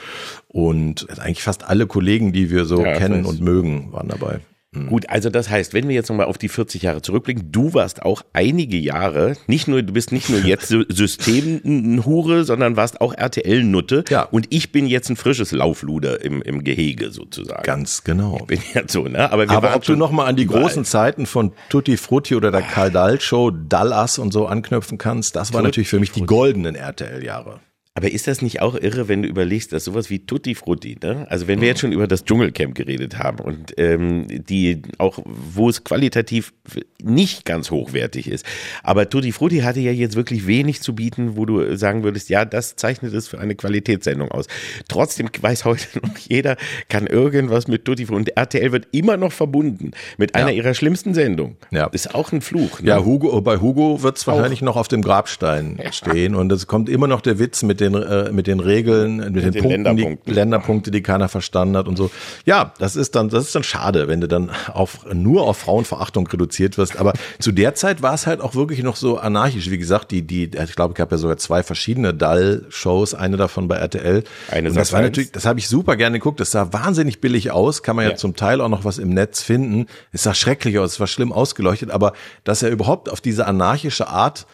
[0.47, 4.39] und eigentlich fast alle Kollegen, die wir so Ja, kennen und mögen, waren dabei.
[4.85, 8.03] Gut, also das heißt, wenn wir jetzt nochmal auf die 40 Jahre zurückblicken, du warst
[8.03, 14.05] auch einige Jahre, nicht nur, du bist nicht nur jetzt Systemhure, sondern warst auch RTL-Nutte.
[14.09, 14.23] Ja.
[14.23, 17.63] Und ich bin jetzt ein frisches Laufluder im, im Gehege sozusagen.
[17.63, 18.37] Ganz genau.
[18.47, 19.31] bin ja so, ne?
[19.31, 20.63] Aber, wir Aber ob du schon noch mal an die überall.
[20.63, 25.35] großen Zeiten von Tutti Frutti oder der Karl Dahl Show, Dallas und so anknüpfen kannst,
[25.35, 27.59] das war natürlich für mich die goldenen RTL-Jahre.
[27.97, 31.25] Aber ist das nicht auch irre, wenn du überlegst, dass sowas wie Tutti Frutti, ne?
[31.31, 35.67] Also wenn wir jetzt schon über das Dschungelcamp geredet haben und ähm, die auch, wo
[35.67, 36.53] es qualitativ
[37.01, 38.45] nicht ganz hochwertig ist,
[38.83, 42.45] aber Tutti Frutti hatte ja jetzt wirklich wenig zu bieten, wo du sagen würdest, ja,
[42.45, 44.45] das zeichnet es für eine Qualitätssendung aus.
[44.87, 46.55] Trotzdem weiß heute noch jeder,
[46.89, 49.89] kann irgendwas mit Tutti Frutti und RTL wird immer noch verbunden
[50.19, 51.57] mit einer ihrer schlimmsten Sendungen.
[51.71, 51.87] Ja.
[51.87, 52.79] Ist auch ein Fluch.
[52.79, 52.89] Ne?
[52.89, 56.89] Ja, Hugo, bei Hugo wird es wahrscheinlich noch auf dem Grabstein stehen und es kommt
[56.89, 59.83] immer noch der Witz mit den, äh, mit den Regeln, mit, mit den, den, Punkten,
[59.83, 60.23] Länderpunkten.
[60.25, 62.11] Die, Länderpunkte, die keiner verstanden hat und so.
[62.45, 66.27] Ja, das ist dann, das ist dann schade, wenn du dann auf, nur auf Frauenverachtung
[66.27, 66.97] reduziert wirst.
[66.97, 69.69] Aber zu der Zeit war es halt auch wirklich noch so anarchisch.
[69.69, 73.67] Wie gesagt, die, die, ich glaube, ich habe ja sogar zwei verschiedene Dall-Shows, eine davon
[73.67, 74.23] bei RTL.
[74.49, 76.39] Eine und das war natürlich, das habe ich super gerne geguckt.
[76.39, 77.83] Das sah wahnsinnig billig aus.
[77.83, 79.87] Kann man ja, ja zum Teil auch noch was im Netz finden.
[80.11, 82.13] Es sah schrecklich aus, es war schlimm ausgeleuchtet, aber
[82.43, 84.45] dass er überhaupt auf diese anarchische Art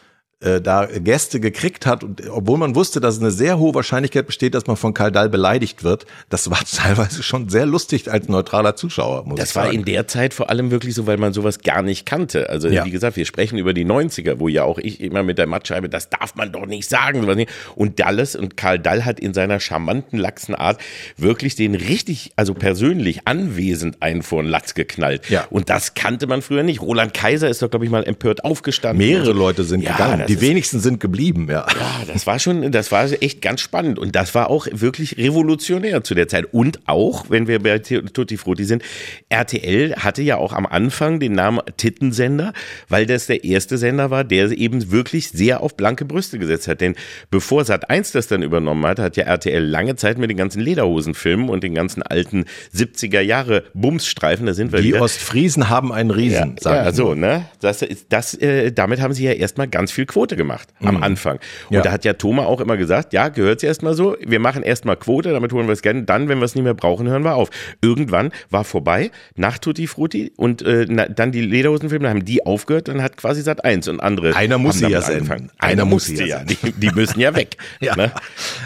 [0.44, 4.56] äh, da Gäste gekriegt hat, und obwohl man wusste, dass eine sehr hohe Wahrscheinlichkeit besteht,
[4.56, 8.76] dass man von Karl Dahl beleidigt wird, das war teilweise schon sehr lustig als neutraler
[8.76, 9.26] Zuschauer.
[9.26, 9.68] Muss das ich sagen.
[9.68, 12.50] war in der Zeit vor allem wirklich so, weil man sowas gar nicht kannte.
[12.50, 12.86] Also ja.
[12.86, 15.88] wie gesagt, wir sprechen über die 90er, wo ja auch ich immer mit der Mattscheibe,
[15.88, 17.24] das darf man doch nicht sagen.
[17.76, 20.80] Und Dallas und Karl Dall hat in seiner charmanten, laxen Art
[21.18, 25.30] wirklich den richtig, also persönlich anwesend einen vor den Latz geknallt.
[25.30, 25.48] Ja.
[25.50, 26.82] Und das kannte man früher nicht.
[26.82, 29.06] Roland Kaiser ist doch, glaube ich, mal empört aufgestanden.
[29.06, 31.66] Mehrere Leute sind ja, gegangen die wenigsten sind geblieben, ja.
[31.68, 36.04] Ja, das war schon, das war echt ganz spannend und das war auch wirklich revolutionär
[36.04, 36.54] zu der Zeit.
[36.54, 38.84] Und auch, wenn wir bei Tutti Frutti sind,
[39.30, 42.54] RTL hatte ja auch am Anfang den Namen Tittensender,
[42.90, 46.82] weil das der erste Sender war, der eben wirklich sehr auf blanke Brüste gesetzt hat.
[46.82, 46.96] Denn
[47.30, 50.62] bevor Sat 1 das dann übernommen hat, hat ja RTL lange Zeit mit den ganzen
[50.62, 55.02] Lederhosenfilmen und den ganzen alten 70er Jahre Bumsstreifen, da sind wir Die wieder.
[55.02, 57.46] Ostfriesen haben einen Riesen, ja, ja so, ne?
[57.60, 61.04] Das, das, äh, damit haben sie ja erstmal ganz viel Quote Quote gemacht am mhm.
[61.04, 61.40] Anfang.
[61.70, 61.82] Und ja.
[61.82, 64.96] da hat ja Thomas auch immer gesagt, ja, gehört es erstmal so, wir machen erstmal
[64.96, 67.36] Quote, damit holen wir es gerne, dann, wenn wir es nicht mehr brauchen, hören wir
[67.36, 67.50] auf.
[67.82, 72.88] Irgendwann war vorbei, nach Tutti Frutti und äh, na, dann die Lederhosenfilme, haben die aufgehört,
[72.88, 75.52] dann hat quasi Sat 1 und andere Einer muss sie ja angefangen.
[75.58, 76.44] Einer, Einer musste ja.
[76.46, 77.58] Die, die, müssen ja weg.
[77.82, 77.98] ja.
[77.98, 78.14] Ne?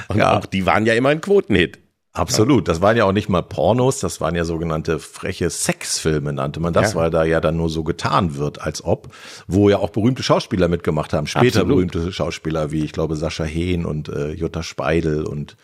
[0.09, 0.37] Und ja.
[0.37, 1.79] auch die waren ja immer ein Quotenhit.
[2.17, 2.67] Absolut.
[2.67, 6.73] Das waren ja auch nicht mal Pornos, das waren ja sogenannte freche Sexfilme, nannte man
[6.73, 6.99] das, ja.
[6.99, 9.09] weil da ja dann nur so getan wird, als ob,
[9.47, 11.27] wo ja auch berühmte Schauspieler mitgemacht haben.
[11.27, 11.67] Später Absolut.
[11.67, 15.57] berühmte Schauspieler wie, ich glaube, Sascha Hehn und äh, Jutta Speidel und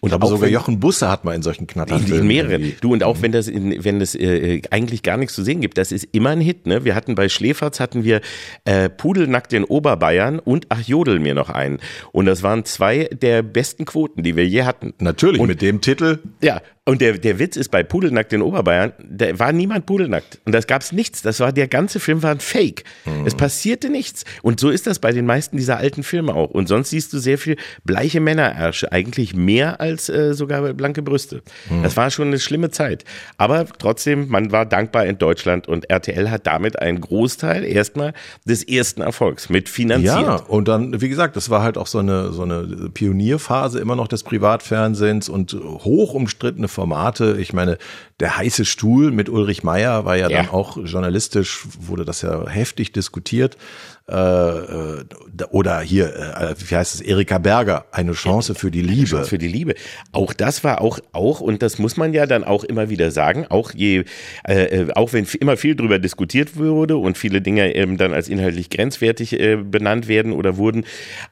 [0.00, 2.20] und aber sogar wenn, Jochen Busse hat mal in solchen Knatterfilmen.
[2.20, 2.72] In mehreren.
[2.80, 5.78] Du und auch wenn das in, wenn das äh, eigentlich gar nichts zu sehen gibt,
[5.78, 6.66] das ist immer ein Hit.
[6.66, 6.84] Ne?
[6.84, 8.20] Wir hatten bei Schläferz hatten wir
[8.64, 11.78] äh, Pudelnackt in Oberbayern und Ach Jodel mir noch einen.
[12.12, 14.94] Und das waren zwei der besten Quoten, die wir je hatten.
[14.98, 16.18] Natürlich und, mit dem Titel.
[16.40, 20.38] Ja, und der, der Witz ist bei Pudelnackt in Oberbayern, da war niemand pudelnackt.
[20.44, 21.20] Und das gab's nichts.
[21.20, 22.84] Das war, der ganze Film war ein Fake.
[23.04, 23.26] Mhm.
[23.26, 24.24] Es passierte nichts.
[24.42, 26.50] Und so ist das bei den meisten dieser alten Filme auch.
[26.50, 28.92] Und sonst siehst du sehr viel bleiche Männerärsche.
[28.92, 31.42] Eigentlich mehr als äh, sogar blanke Brüste.
[31.68, 31.82] Mhm.
[31.82, 33.04] Das war schon eine schlimme Zeit.
[33.36, 38.12] Aber trotzdem, man war dankbar in Deutschland und RTL hat damit einen Großteil erstmal
[38.44, 40.20] des ersten Erfolgs mit finanziert.
[40.20, 43.96] Ja, und dann, wie gesagt, das war halt auch so eine, so eine Pionierphase immer
[43.96, 47.38] noch des Privatfernsehens und hoch umstrittene Formate.
[47.40, 47.78] Ich meine,
[48.20, 50.42] der heiße Stuhl mit Ulrich Meier war ja, ja.
[50.42, 53.56] dann auch journalistisch, wurde das ja heftig diskutiert.
[54.08, 55.04] Äh, äh,
[55.50, 59.00] oder hier, äh, wie heißt es, Erika Berger, eine Chance für die Liebe.
[59.00, 59.74] Eine Chance für die Liebe.
[60.12, 63.46] Auch das war auch, auch, und das muss man ja dann auch immer wieder sagen,
[63.48, 64.04] auch je,
[64.46, 68.28] äh, äh auch wenn immer viel drüber diskutiert wurde und viele Dinge eben dann als
[68.28, 70.84] inhaltlich grenzwertig äh, benannt werden oder wurden,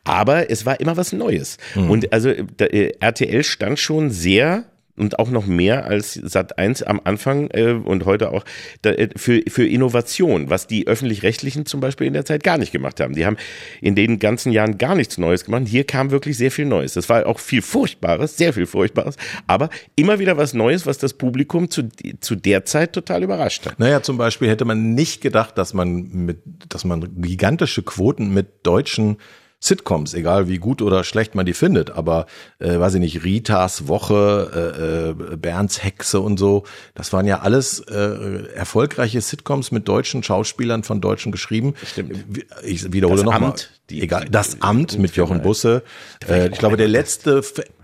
[0.02, 1.58] aber es war immer was Neues.
[1.76, 1.90] Mhm.
[1.90, 4.64] Und also RTL stand schon sehr
[4.96, 8.44] und auch noch mehr als Sat 1 am Anfang äh, und heute auch
[8.82, 12.72] da, äh, für, für Innovation, was die öffentlich-rechtlichen zum Beispiel in der Zeit gar nicht
[12.72, 13.14] gemacht haben.
[13.14, 13.36] Die haben
[13.80, 15.64] in den ganzen Jahren gar nichts Neues gemacht.
[15.66, 16.94] Hier kam wirklich sehr viel Neues.
[16.94, 19.16] Das war auch viel Furchtbares, sehr viel Furchtbares,
[19.46, 21.88] aber immer wieder was Neues, was das Publikum zu,
[22.20, 23.78] zu der Zeit total überrascht hat.
[23.78, 26.38] Naja, zum Beispiel hätte man nicht gedacht, dass man mit,
[26.68, 29.16] dass man gigantische Quoten mit deutschen
[29.64, 32.26] Sitcoms, egal wie gut oder schlecht man die findet, aber
[32.58, 37.40] äh, weiß ich nicht, Ritas Woche, äh, äh, Bernds Hexe und so, das waren ja
[37.40, 41.72] alles äh, erfolgreiche Sitcoms mit deutschen Schauspielern von Deutschen geschrieben.
[41.82, 42.26] Stimmt.
[42.62, 43.54] Ich wiederhole nochmal.
[43.90, 45.82] Egal, das Amt mit Jochen Busse.
[46.26, 47.42] Äh, ich glaube, der letzte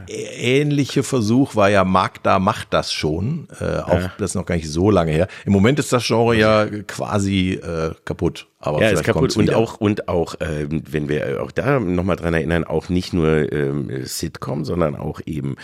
[0.08, 3.48] ähnliche Versuch war ja Magda macht das schon.
[3.60, 4.12] Äh, auch ja.
[4.16, 5.28] das ist noch gar nicht so lange her.
[5.44, 8.46] Im Moment ist das Genre ja quasi äh, kaputt.
[8.60, 12.32] Aber ja, ist kaputt und auch und auch, äh, wenn wir auch da nochmal dran
[12.32, 15.56] erinnern, auch nicht nur ähm, Sitcom, sondern auch eben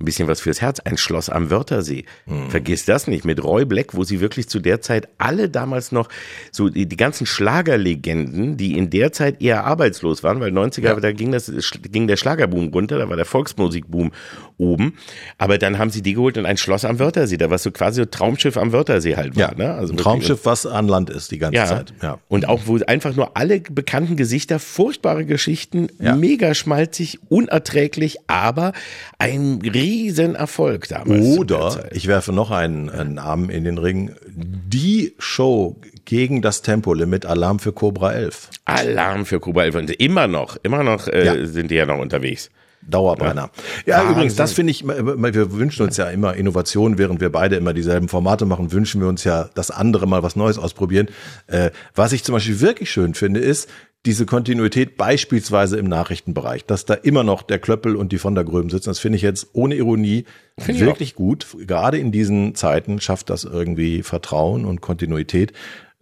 [0.00, 0.78] ein bisschen was fürs Herz.
[0.78, 2.04] Ein Schloss am Wörthersee.
[2.26, 2.50] Mhm.
[2.50, 3.24] Vergiss das nicht.
[3.24, 6.08] Mit Roy Black, wo sie wirklich zu der Zeit alle damals noch
[6.52, 10.94] so die, die ganzen Schlagerlegenden, die in der Zeit eher arbeitslos waren, weil 90er, ja.
[10.94, 11.52] da ging das,
[11.90, 14.12] ging der Schlagerboom runter, da war der Volksmusikboom
[14.56, 14.94] oben.
[15.36, 18.02] Aber dann haben sie die geholt und ein Schloss am Wörthersee, da was so quasi
[18.02, 19.50] ein Traumschiff am Wörthersee halt war.
[19.50, 19.74] Ja, ne?
[19.74, 21.66] also ein Traumschiff, was an Land ist die ganze ja.
[21.66, 21.92] Zeit.
[22.02, 22.18] Ja.
[22.28, 26.14] Und auch wo einfach nur alle bekannten Gesichter, furchtbare Geschichten, ja.
[26.14, 28.72] mega schmalzig, unerträglich, aber
[29.18, 29.87] ein riesen
[30.34, 31.38] Erfolg damals.
[31.38, 34.14] Oder ich werfe noch einen, einen Namen in den Ring.
[34.26, 38.50] Die Show gegen das Tempolimit Alarm für Cobra 11.
[38.64, 41.46] Alarm für Cobra 11 und immer noch, immer noch äh, ja.
[41.46, 42.50] sind die ja noch unterwegs.
[42.82, 43.50] Dauerbrenner.
[43.86, 47.56] Ja, ja übrigens, das finde ich, wir wünschen uns ja immer Innovation, während wir beide
[47.56, 51.08] immer dieselben Formate machen, wünschen wir uns ja, dass andere mal was Neues ausprobieren.
[51.48, 53.68] Äh, was ich zum Beispiel wirklich schön finde, ist,
[54.06, 58.44] diese Kontinuität beispielsweise im Nachrichtenbereich, dass da immer noch der Klöppel und die von der
[58.44, 60.24] Gröben sitzen, das finde ich jetzt ohne Ironie
[60.56, 61.46] find wirklich gut.
[61.66, 65.52] Gerade in diesen Zeiten schafft das irgendwie Vertrauen und Kontinuität.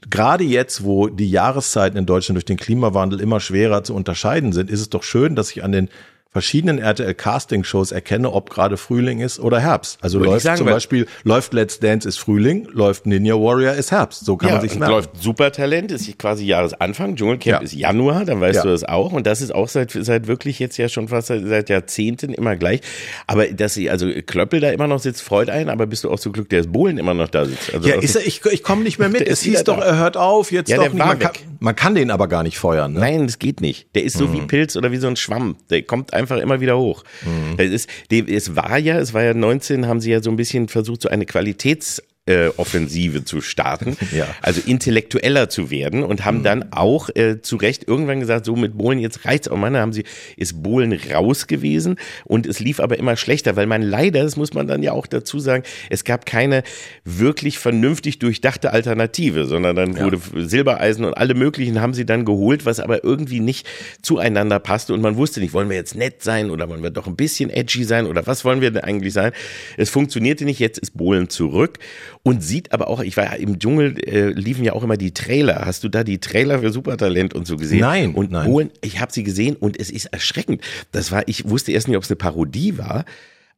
[0.09, 4.71] Gerade jetzt, wo die Jahreszeiten in Deutschland durch den Klimawandel immer schwerer zu unterscheiden sind,
[4.71, 5.89] ist es doch schön, dass sich an den
[6.37, 9.97] verschiedenen RTL Casting Shows erkenne, ob gerade Frühling ist oder Herbst.
[10.03, 13.91] Also Würde läuft sagen, zum Beispiel, läuft Let's Dance ist Frühling, läuft Ninja Warrior ist
[13.91, 14.27] Herbst.
[14.27, 14.95] So kann ja, man sich merken.
[14.95, 17.59] läuft Supertalent ist quasi Jahresanfang, Dschungelcamp ja.
[17.61, 18.63] ist Januar, dann weißt ja.
[18.65, 19.13] du das auch.
[19.13, 22.55] Und das ist auch seit, seit wirklich jetzt ja schon fast seit, seit Jahrzehnten immer
[22.57, 22.83] gleich.
[23.27, 26.19] Aber dass sie, also Klöppel da immer noch sitzt, freut einen, aber bist du auch
[26.19, 27.73] so Glück, dass Bohlen immer noch da sitzt.
[27.73, 29.27] Also ja, ist er, ich, ich komme nicht mehr mit.
[29.27, 30.99] es hieß doch, er hört auf, jetzt ja, doch nicht.
[30.99, 32.93] Man kann, man kann, den aber gar nicht feuern.
[32.93, 33.01] Ne?
[33.01, 33.87] Nein, das geht nicht.
[33.95, 34.33] Der ist so mhm.
[34.35, 35.57] wie Pilz oder wie so ein Schwamm.
[35.71, 37.05] Der kommt einfach immer wieder hoch.
[37.25, 37.55] Mhm.
[37.57, 40.69] Es, ist, es war ja, es war ja 19, haben sie ja so ein bisschen
[40.69, 44.27] versucht, so eine Qualitäts- äh, Offensive zu starten, ja.
[44.43, 46.43] also intellektueller zu werden und haben mhm.
[46.43, 49.71] dann auch äh, zu Recht irgendwann gesagt, so mit Bohlen jetzt reicht's auch mal.
[49.71, 50.05] Dann haben sie
[50.37, 54.55] ist Bohlen raus gewesen und es lief aber immer schlechter, weil man leider, das muss
[54.55, 56.63] man dann ja auch dazu sagen, es gab keine
[57.05, 60.05] wirklich vernünftig durchdachte Alternative, sondern dann ja.
[60.05, 63.69] wurde Silbereisen und alle möglichen haben sie dann geholt, was aber irgendwie nicht
[64.03, 67.07] zueinander passte und man wusste nicht, wollen wir jetzt nett sein oder wollen wir doch
[67.07, 69.33] ein bisschen edgy sein oder was wollen wir denn eigentlich sein?
[69.77, 71.79] Es funktionierte nicht, jetzt ist Bohlen zurück
[72.27, 75.63] und sieht aber auch, ich war im Dschungel, äh, liefen ja auch immer die Trailer.
[75.65, 77.79] Hast du da die Trailer für Supertalent und so gesehen?
[77.79, 78.15] Nein.
[78.17, 78.51] Und nein.
[78.51, 80.61] Bohlen, ich habe sie gesehen und es ist erschreckend.
[80.91, 83.05] Das war, ich wusste erst nicht, ob es eine Parodie war.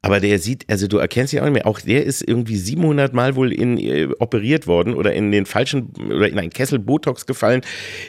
[0.01, 1.67] Aber der sieht, also du erkennst ihn auch nicht mehr.
[1.67, 5.93] Auch der ist irgendwie 700 Mal wohl in, äh, operiert worden oder in den falschen
[6.09, 7.63] oder in einen Kessel Botox gefallen.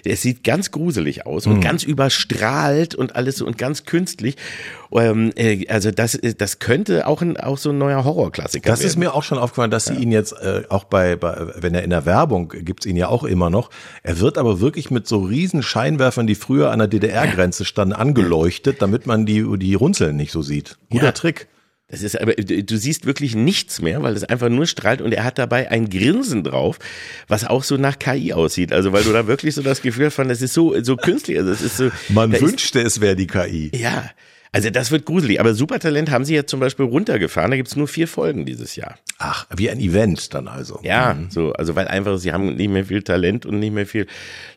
[0.06, 1.62] Der sieht ganz gruselig aus und mhm.
[1.62, 4.36] ganz überstrahlt und alles so und ganz künstlich.
[4.92, 8.82] Ähm, äh, also das, äh, das könnte auch ein auch so ein neuer Horrorklassiker Das
[8.82, 8.88] werden.
[8.88, 9.96] ist mir auch schon aufgefallen, dass ja.
[9.96, 13.08] sie ihn jetzt äh, auch bei, bei, wenn er in der Werbung gibt's ihn ja
[13.08, 13.72] auch immer noch.
[14.04, 18.80] Er wird aber wirklich mit so riesen Scheinwerfern, die früher an der DDR-Grenze standen, angeleuchtet,
[18.80, 20.78] damit man die die Runzeln nicht so sieht.
[20.92, 21.12] Guter ja.
[21.14, 21.48] Trick.
[21.90, 25.24] Das ist aber, du siehst wirklich nichts mehr, weil es einfach nur strahlt und er
[25.24, 26.78] hat dabei ein Grinsen drauf,
[27.28, 28.72] was auch so nach KI aussieht.
[28.72, 31.40] Also, weil du da wirklich so das Gefühl hast, das ist so, so künstlich.
[31.40, 31.90] Also, es ist so.
[32.10, 33.72] Man wünschte, ist, es wäre die KI.
[33.74, 34.12] Ja.
[34.52, 35.40] Also das wird gruselig.
[35.40, 37.52] Aber Supertalent haben sie jetzt zum Beispiel runtergefahren.
[37.52, 38.96] Da gibt's nur vier Folgen dieses Jahr.
[39.22, 40.80] Ach, wie ein Event dann also.
[40.82, 41.30] Ja, mhm.
[41.30, 44.08] so, also weil einfach sie haben nicht mehr viel Talent und nicht mehr viel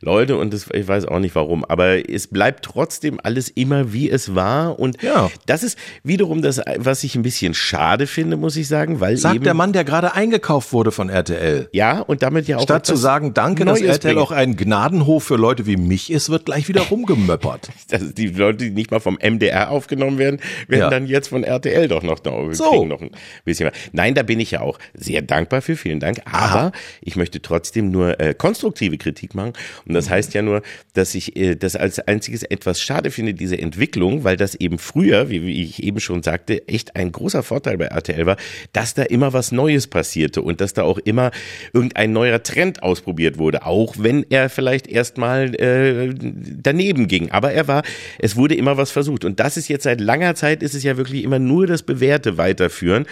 [0.01, 1.64] Leute und das, ich weiß auch nicht warum.
[1.64, 5.32] Aber es bleibt trotzdem alles immer wie es war und ja.
[5.47, 9.34] das ist wiederum das, was ich ein bisschen schade finde, muss ich sagen, weil sagt
[9.34, 11.68] eben, der Mann, der gerade eingekauft wurde von RTL.
[11.72, 14.24] Ja und damit ja auch statt zu sagen, danke, Neues dass RTL bringen.
[14.24, 17.70] auch ein Gnadenhof für Leute wie mich ist, wird gleich wieder rumgemöppert.
[18.16, 20.91] die Leute, die nicht mal vom MDR auf aufgenommen werden, werden ja.
[20.91, 22.85] dann jetzt von RTL doch noch, noch, so.
[22.85, 23.11] noch ein
[23.45, 23.72] bisschen mehr.
[23.93, 26.20] Nein, da bin ich ja auch sehr dankbar für, vielen Dank.
[26.24, 26.72] Aber Aha.
[27.01, 29.55] ich möchte trotzdem nur äh, konstruktive Kritik machen.
[29.87, 30.11] Und das mhm.
[30.11, 30.62] heißt ja nur,
[30.95, 35.30] dass ich äh, das als einziges etwas schade finde, diese Entwicklung, weil das eben früher,
[35.30, 38.37] wie, wie ich eben schon sagte, echt ein großer Vorteil bei RTL war,
[38.72, 41.33] dass da immer was Neues passierte und dass da auch immer
[41.72, 46.14] irgendein neuer Trend ausprobiert wurde, auch wenn er vielleicht erstmal äh,
[46.62, 47.30] daneben ging.
[47.30, 47.83] Aber er war,
[48.18, 49.24] es wurde immer was versucht.
[49.24, 52.39] Und das ist jetzt seit langer Zeit ist es ja wirklich immer nur das Bewährte
[52.39, 53.07] weiterführen,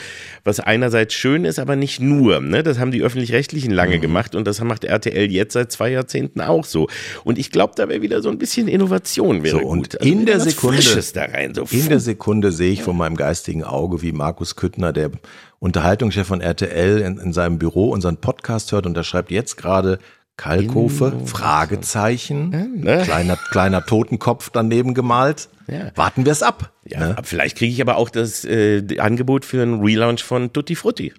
[0.44, 2.40] was einerseits schön ist, aber nicht nur.
[2.40, 2.62] Ne?
[2.62, 4.02] Das haben die Öffentlich-Rechtlichen lange mhm.
[4.02, 6.88] gemacht und das macht RTL jetzt seit zwei Jahrzehnten auch so.
[7.24, 10.00] Und ich glaube, da wäre wieder so ein bisschen Innovation wäre so, und gut.
[10.00, 10.80] Also in der Sekunde,
[11.14, 14.92] da rein, so in der Sekunde sehe ich von meinem geistigen Auge, wie Markus Küttner,
[14.92, 15.10] der
[15.58, 19.98] Unterhaltungschef von RTL in, in seinem Büro unseren Podcast hört und er schreibt jetzt gerade
[20.40, 23.02] Kalkofe, Fragezeichen, ja, ne?
[23.04, 25.50] kleiner, kleiner Totenkopf daneben gemalt.
[25.66, 25.92] Ja.
[25.96, 26.72] Warten wir es ab.
[26.86, 27.16] Ja, ne?
[27.22, 31.12] vielleicht kriege ich aber auch das äh, Angebot für einen Relaunch von Tutti Frutti.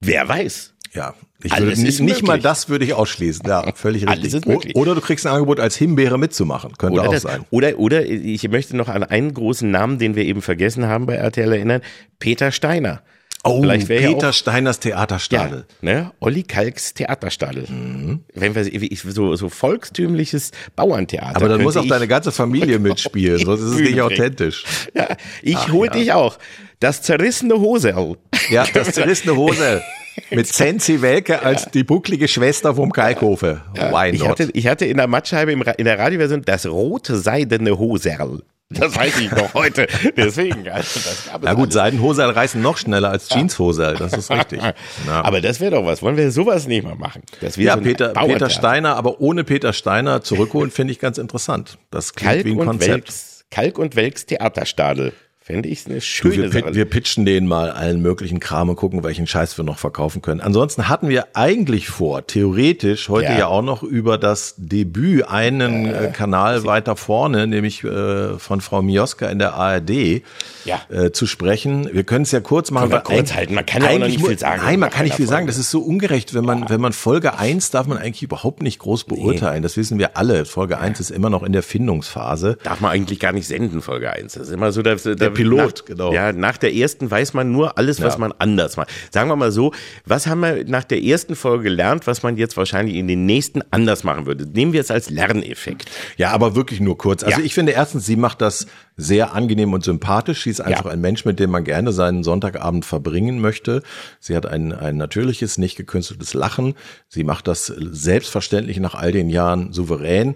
[0.00, 0.74] Wer weiß.
[0.92, 3.48] Ja, ich würde Alles nicht, nicht mal das würde ich ausschließen.
[3.48, 4.76] Ja, völlig richtig.
[4.76, 6.72] Oder du kriegst ein Angebot als Himbeere mitzumachen.
[6.76, 7.46] Könnte oder auch das, sein.
[7.48, 11.14] Oder, oder ich möchte noch an einen großen Namen, den wir eben vergessen haben bei
[11.14, 11.80] RTL erinnern.
[12.18, 13.00] Peter Steiner.
[13.44, 15.64] Oh, Peter ja Steiners Theaterstadel.
[15.80, 16.12] Ja, ne?
[16.20, 17.66] Olli Kalks Theaterstadel.
[17.68, 18.24] Mhm.
[18.34, 18.64] Wenn wir
[18.94, 21.36] so, so volkstümliches Bauerntheater.
[21.36, 24.64] Aber dann muss auch deine ganze Familie mitspielen, sonst ist es nicht authentisch.
[24.94, 25.08] Ja,
[25.42, 25.92] ich Ach, hol ja.
[25.92, 26.38] dich auch.
[26.80, 28.16] Das zerrissene Hosel.
[28.50, 29.82] Ja, das zerrissene Hosel.
[30.30, 31.70] Mit Sensi Welke als ja.
[31.70, 33.62] die bucklige Schwester vom Kalkofe.
[33.76, 33.92] Ja.
[33.92, 34.14] Why not?
[34.14, 38.42] Ich hatte, ich hatte in der Matscheibe in der Radioversion das rote seidene Hoserl.
[38.70, 39.86] Das weiß ich noch heute.
[40.14, 41.74] Deswegen, also das Na gut, alles.
[41.74, 44.60] Seidenhose reißen noch schneller als Jeanshose, das ist richtig.
[45.06, 45.22] Ja.
[45.22, 46.02] Aber das wäre doch was.
[46.02, 47.22] Wollen wir sowas nicht mal machen?
[47.40, 51.78] ja, so Peter, Peter Steiner, aber ohne Peter Steiner zurückholen, finde ich ganz interessant.
[51.90, 52.90] Das klingt Kalk wie ein Konzept.
[52.90, 55.12] Welks, Kalk und Welks Theaterstadel.
[55.48, 56.74] Fände ich eine schöne du, wir, Sache.
[56.74, 60.42] Wir pitchen denen mal allen möglichen Kram und gucken, welchen Scheiß wir noch verkaufen können.
[60.42, 65.86] Ansonsten hatten wir eigentlich vor, theoretisch heute ja, ja auch noch über das Debüt einen
[65.86, 70.20] äh, Kanal weiter vorne, nämlich äh, von Frau Mioska in der ARD,
[70.66, 70.82] ja.
[70.90, 71.88] äh, zu sprechen.
[71.94, 72.90] Wir können es ja kurz machen.
[72.90, 73.54] Können wir kurz halten.
[73.54, 74.60] Man kann ja auch noch nicht viel sagen.
[74.62, 75.46] Nein, man kann nicht viel sagen.
[75.46, 76.34] Das ist so ungerecht.
[76.34, 79.56] Wenn man, wenn man Folge eins darf man eigentlich überhaupt nicht groß beurteilen.
[79.56, 79.62] Nee.
[79.62, 80.44] Das wissen wir alle.
[80.44, 82.58] Folge eins ist immer noch in der Findungsphase.
[82.64, 84.34] Darf man eigentlich gar nicht senden, Folge eins.
[84.34, 86.12] Das ist immer so, dass, der Pilot, nach, genau.
[86.12, 88.20] Ja, nach der ersten weiß man nur alles, was ja.
[88.20, 88.90] man anders macht.
[89.10, 89.72] Sagen wir mal so,
[90.04, 93.62] was haben wir nach der ersten Folge gelernt, was man jetzt wahrscheinlich in den nächsten
[93.70, 94.46] anders machen würde?
[94.46, 95.90] Nehmen wir es als Lerneffekt.
[96.16, 97.22] Ja, aber wirklich nur kurz.
[97.22, 97.46] Also ja.
[97.46, 98.66] ich finde erstens, sie macht das
[98.98, 100.42] sehr angenehm und sympathisch.
[100.42, 100.90] Sie ist einfach ja.
[100.90, 103.82] ein Mensch, mit dem man gerne seinen Sonntagabend verbringen möchte.
[104.18, 106.74] Sie hat ein, ein natürliches, nicht gekünsteltes Lachen.
[107.08, 110.34] Sie macht das selbstverständlich nach all den Jahren souverän.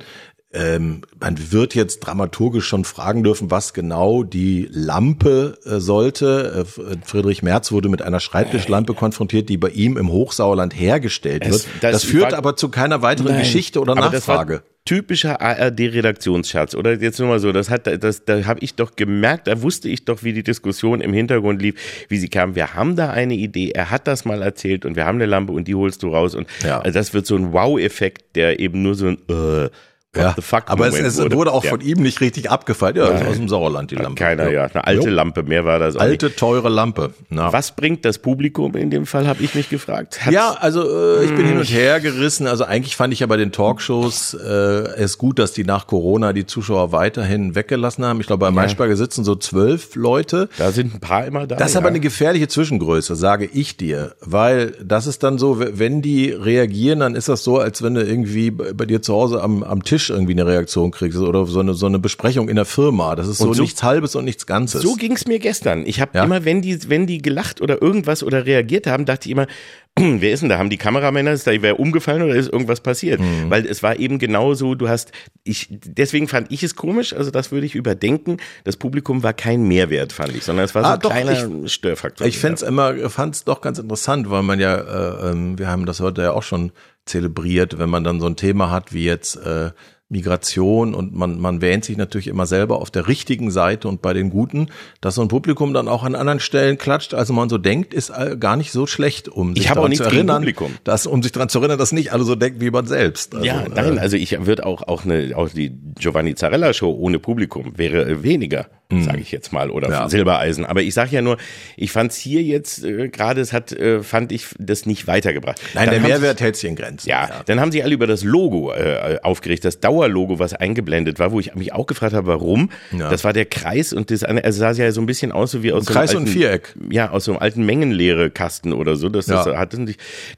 [0.55, 6.67] Ähm, man wird jetzt dramaturgisch schon fragen dürfen, was genau die Lampe äh, sollte.
[6.67, 11.55] Äh, Friedrich Merz wurde mit einer Schreibtischlampe konfrontiert, die bei ihm im Hochsauerland hergestellt wird.
[11.55, 16.95] Es, das, das, führt aber zu keiner weiteren Nein, Geschichte oder Nachfrage typischer ARD-Redaktionsschatz, oder
[16.95, 20.05] jetzt nur mal so, das hat, das, da habe ich doch gemerkt, da wusste ich
[20.05, 21.77] doch, wie die Diskussion im Hintergrund lief,
[22.09, 22.57] wie sie kam.
[22.57, 25.53] Wir haben da eine Idee, er hat das mal erzählt und wir haben eine Lampe
[25.53, 26.81] und die holst du raus und ja.
[26.81, 29.71] also das wird so ein Wow-Effekt, der eben nur so ein äh,
[30.15, 30.37] ja,
[30.67, 31.37] aber es, es wurde.
[31.37, 31.71] wurde auch ja.
[31.71, 32.97] von ihm nicht richtig abgefeiert.
[32.97, 33.27] Ja, Nein.
[33.27, 34.23] aus dem Sauerland die Lampe.
[34.23, 34.65] Keiner, ja.
[34.67, 35.15] Eine alte jo.
[35.15, 36.39] Lampe, mehr war das Alte, nicht.
[36.39, 37.15] teure Lampe.
[37.31, 37.51] Na.
[37.51, 40.21] Was bringt das Publikum in dem Fall, habe ich mich gefragt.
[40.21, 41.75] Hat's ja, also äh, ich bin hin und hm.
[41.75, 42.47] her gerissen.
[42.47, 46.35] Also eigentlich fand ich ja bei den Talkshows äh, es gut, dass die nach Corona
[46.35, 48.21] die Zuschauer weiterhin weggelassen haben.
[48.21, 50.51] Ich glaube, bei Maischberger sitzen so zwölf Leute.
[50.59, 51.57] Da sind ein paar immer da.
[51.57, 54.15] Das ist aber eine gefährliche Zwischengröße, sage ich dir.
[54.21, 58.05] Weil das ist dann so, wenn die reagieren, dann ist das so, als wenn du
[58.05, 61.75] irgendwie bei dir zu Hause am, am Tisch irgendwie eine Reaktion kriegst oder so eine,
[61.75, 63.15] so eine Besprechung in der Firma.
[63.17, 64.83] Das ist so, so nichts Halbes und nichts Ganzes.
[64.83, 65.87] So ging es mir gestern.
[65.87, 66.25] Ich habe ja?
[66.25, 69.47] immer, wenn die, wenn die gelacht oder irgendwas oder reagiert haben, dachte ich immer,
[69.99, 70.59] wer ist denn da?
[70.59, 73.21] Haben die Kameramänner, ist da wer umgefallen oder ist irgendwas passiert?
[73.21, 73.51] Mhm.
[73.51, 75.13] Weil es war eben genauso, du hast,
[75.45, 78.39] ich, deswegen fand ich es komisch, also das würde ich überdenken.
[78.65, 81.65] Das Publikum war kein Mehrwert, fand ich, sondern es war so ah, ein doch, kleiner
[81.65, 82.27] ich, Störfaktor.
[82.27, 85.69] Ich fände es immer, fand es doch ganz interessant, weil man ja, äh, ähm, wir
[85.69, 86.73] haben das heute ja auch schon
[87.05, 89.73] zelebriert, wenn man dann so ein Thema hat wie jetzt äh,
[90.13, 94.13] Migration und man, man wähnt sich natürlich immer selber auf der richtigen Seite und bei
[94.13, 94.69] den Guten,
[95.01, 98.13] dass so ein Publikum dann auch an anderen Stellen klatscht, also man so denkt, ist
[98.39, 100.47] gar nicht so schlecht, um sich daran zu erinnern,
[100.85, 103.35] dass, um sich daran zu erinnern, dass nicht alle so denken wie man selbst.
[103.35, 106.93] Also, ja, nein, äh, also ich würde auch, auch eine, auch die Giovanni Zarella Show
[106.93, 109.05] ohne Publikum wäre weniger mhm.
[109.05, 110.09] sage ich jetzt mal, oder ja.
[110.09, 110.65] Silbereisen.
[110.65, 111.39] Aber ich sage ja nur,
[111.77, 115.61] ich fand es hier jetzt äh, gerade, es hat, äh, fand ich das nicht weitergebracht.
[115.75, 117.09] Nein, dann der Mehrwert hält sich in Grenzen.
[117.09, 121.19] Ja, ja, dann haben sie alle über das Logo äh, aufgeregt, das Dauerlogo, was eingeblendet
[121.19, 122.71] war, wo ich mich auch gefragt habe, warum.
[122.97, 123.09] Ja.
[123.09, 125.73] Das war der Kreis und das also sah ja so ein bisschen aus so wie
[125.73, 126.75] aus ein so einem Kreis alten, und Viereck.
[126.91, 129.09] Ja, aus so einem alten Mengenlehre-Kasten oder so.
[129.09, 129.77] Das, das, hat,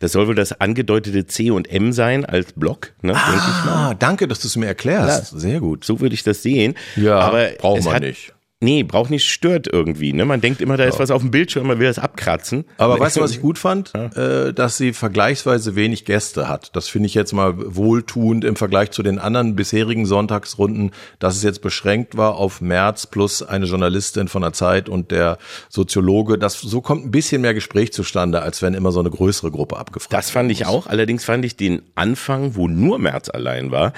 [0.01, 4.41] das soll wohl das angedeutete C und M sein als Block, ne, ah, danke, dass
[4.41, 5.39] du es mir erklärst.
[5.39, 5.85] Sehr gut.
[5.85, 6.75] So würde ich das sehen.
[6.97, 8.34] Ja, aber braucht man hat, nicht.
[8.61, 10.13] Nee, braucht nicht, stört irgendwie.
[10.15, 10.25] Ne?
[10.25, 11.01] Man denkt immer, da ist ja.
[11.01, 12.65] was auf dem Bildschirm, man will das abkratzen.
[12.79, 13.93] Aber weißt du, was ich gut fand?
[13.95, 14.07] Ja.
[14.47, 16.75] Äh, dass sie vergleichsweise wenig Gäste hat.
[16.75, 21.43] Das finde ich jetzt mal wohltuend im Vergleich zu den anderen bisherigen Sonntagsrunden, dass es
[21.43, 25.37] jetzt beschränkt war auf März plus eine Journalistin von der Zeit und der
[25.69, 26.39] Soziologe.
[26.39, 29.77] Das, so kommt ein bisschen mehr Gespräch zustande, als wenn immer so eine größere Gruppe
[29.77, 30.19] abgefragt wird.
[30.19, 30.87] Das fand ich auch.
[30.87, 33.93] Allerdings fand ich den Anfang, wo nur März allein war,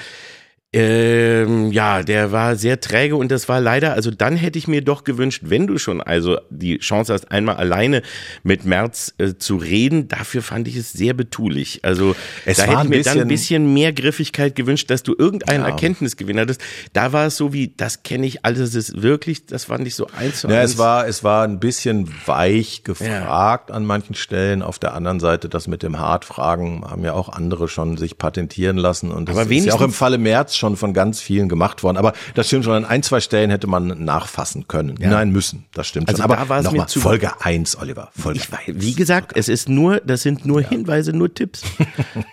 [0.76, 4.82] ähm, ja, der war sehr träge und das war leider, also dann hätte ich mir
[4.82, 8.02] doch gewünscht, wenn du schon also die Chance hast, einmal alleine
[8.42, 11.80] mit Merz äh, zu reden, dafür fand ich es sehr betulich.
[11.82, 12.14] Also
[12.44, 15.68] es da hätte ich mir dann ein bisschen mehr Griffigkeit gewünscht, dass du irgendeinen ja.
[15.68, 16.60] Erkenntnisgewinn hattest.
[16.92, 19.94] Da war es so wie, das kenne ich alles, das ist wirklich, das fand ich
[19.94, 20.56] so eins zu eins.
[20.56, 23.76] Ja, es war, es war ein bisschen weich gefragt ja.
[23.76, 24.60] an manchen Stellen.
[24.60, 28.76] Auf der anderen Seite, das mit dem Hartfragen haben ja auch andere schon sich patentieren
[28.76, 31.48] lassen und das Aber ist ja auch im Falle Merz schon schon von ganz vielen
[31.48, 31.96] gemacht worden.
[31.96, 34.96] Aber das stimmt schon, an ein, zwei Stellen hätte man nachfassen können.
[34.98, 35.10] Ja.
[35.10, 35.66] Nein, müssen.
[35.74, 36.30] Das stimmt also schon.
[36.30, 38.10] Aber da nochmal, Folge eins, Oliver.
[38.16, 40.68] Folge ich, Wie gesagt, es ist nur, das sind nur ja.
[40.68, 41.62] Hinweise, nur Tipps.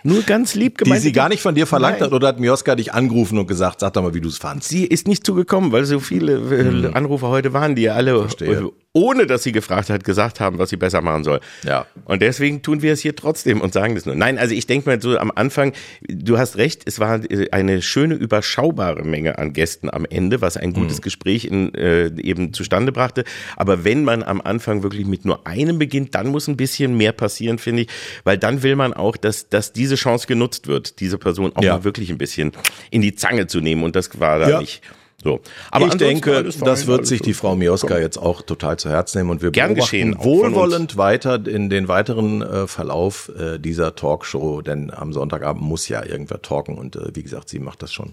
[0.02, 1.00] nur ganz lieb gemeint.
[1.00, 2.06] Die sie gar nicht von dir verlangt Nein.
[2.06, 4.68] hat oder hat Mioska dich angerufen und gesagt, sag doch mal, wie du es fandst.
[4.68, 6.90] Sie ist nicht zugekommen, weil so viele äh, hm.
[6.94, 10.70] Anrufer heute waren, die ja alle Verstehe ohne dass sie gefragt hat, gesagt haben, was
[10.70, 11.40] sie besser machen soll.
[11.64, 11.86] Ja.
[12.04, 14.14] Und deswegen tun wir es hier trotzdem und sagen das nur.
[14.14, 15.72] Nein, also ich denke mal so am Anfang,
[16.08, 17.20] du hast recht, es war
[17.50, 21.02] eine schöne, überschaubare Menge an Gästen am Ende, was ein gutes mhm.
[21.02, 23.24] Gespräch in, äh, eben zustande brachte.
[23.56, 27.12] Aber wenn man am Anfang wirklich mit nur einem beginnt, dann muss ein bisschen mehr
[27.12, 27.88] passieren, finde ich,
[28.22, 31.74] weil dann will man auch, dass, dass diese Chance genutzt wird, diese Person auch ja.
[31.76, 32.52] mal wirklich ein bisschen
[32.92, 34.60] in die Zange zu nehmen und das war da ja.
[34.60, 34.82] nicht.
[35.24, 35.40] So.
[35.70, 39.30] Aber ich denke, das wird sich die Frau Mioska jetzt auch total zu Herzen nehmen
[39.30, 44.92] und wir Gern beobachten wohlwollend weiter in den weiteren äh, Verlauf äh, dieser Talkshow, denn
[44.92, 48.12] am Sonntagabend muss ja irgendwer talken und äh, wie gesagt, sie macht das schon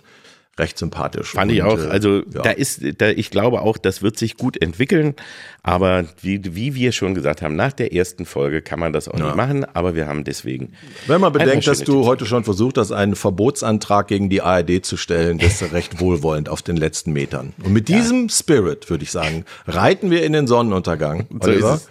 [0.58, 1.32] recht sympathisch.
[1.32, 1.80] Fand und, ich auch.
[1.80, 2.42] Äh, also ja.
[2.44, 5.16] da ist, da, ich glaube auch, das wird sich gut entwickeln.
[5.64, 9.18] Aber wie, wie wir schon gesagt haben, nach der ersten Folge kann man das auch
[9.18, 9.28] ja.
[9.28, 9.66] nicht machen.
[9.66, 10.74] Aber wir haben deswegen.
[11.08, 14.98] Wenn man bedenkt, dass du heute schon versucht hast, einen Verbotsantrag gegen die ARD zu
[14.98, 17.54] stellen, bist du recht wohlwollend auf den letzten Metern.
[17.64, 18.30] Und mit diesem ja.
[18.30, 21.28] Spirit, würde ich sagen, reiten wir in den Sonnenuntergang.
[21.40, 21.78] Oliver.
[21.78, 21.88] So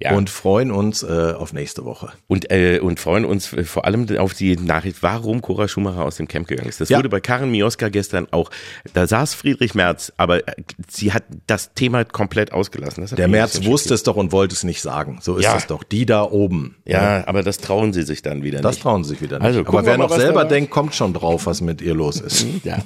[0.00, 0.14] ja.
[0.14, 2.12] und freuen uns äh, auf nächste Woche.
[2.26, 6.16] Und, äh, und freuen uns äh, vor allem auf die Nachricht, warum Cora Schumacher aus
[6.16, 6.80] dem Camp gegangen ist.
[6.80, 6.98] Das ja.
[6.98, 8.50] wurde bei Karin Mioska gestern auch,
[8.92, 10.54] da saß Friedrich Merz, aber äh,
[10.88, 13.06] sie hat das Thema komplett ausgelassen.
[13.16, 15.18] Der Merz wusste es doch und wollte es nicht sagen.
[15.20, 15.56] So ist ja.
[15.56, 15.82] es doch.
[15.82, 16.76] Die da oben.
[16.84, 18.64] Ja, ja, aber das trauen sie sich dann wieder nicht.
[18.64, 19.46] Das trauen sie sich wieder nicht.
[19.46, 22.46] Also, aber wer noch selber denkt, kommt schon drauf, was mit ihr los ist.
[22.64, 22.78] ja.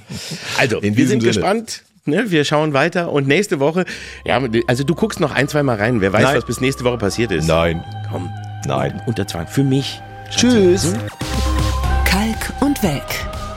[0.59, 1.33] Also, wir sind Sinne.
[1.33, 2.31] gespannt Ne?
[2.31, 3.85] Wir schauen weiter und nächste Woche,
[4.25, 6.01] ja, also du guckst noch ein, zwei Mal rein.
[6.01, 6.37] Wer weiß, Nein.
[6.37, 7.47] was bis nächste Woche passiert ist.
[7.47, 7.85] Nein.
[8.11, 8.31] Komm.
[8.67, 9.01] Nein.
[9.07, 9.47] Unter Zwang.
[9.47, 10.01] Für mich.
[10.31, 10.93] Tschüss.
[10.93, 11.01] Hm?
[12.05, 13.03] Kalk und Welk.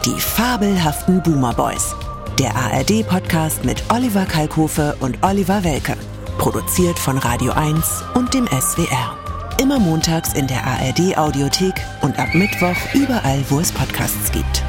[0.06, 1.96] Die fabelhaften Boomer Boys.
[2.40, 5.96] Der ARD-Podcast mit Oliver Kalkofe und Oliver Welke.
[6.38, 9.18] Produziert von Radio 1 und dem SWR.
[9.62, 14.64] Immer montags in der ARD-Audiothek und ab Mittwoch überall, wo es Podcasts gibt.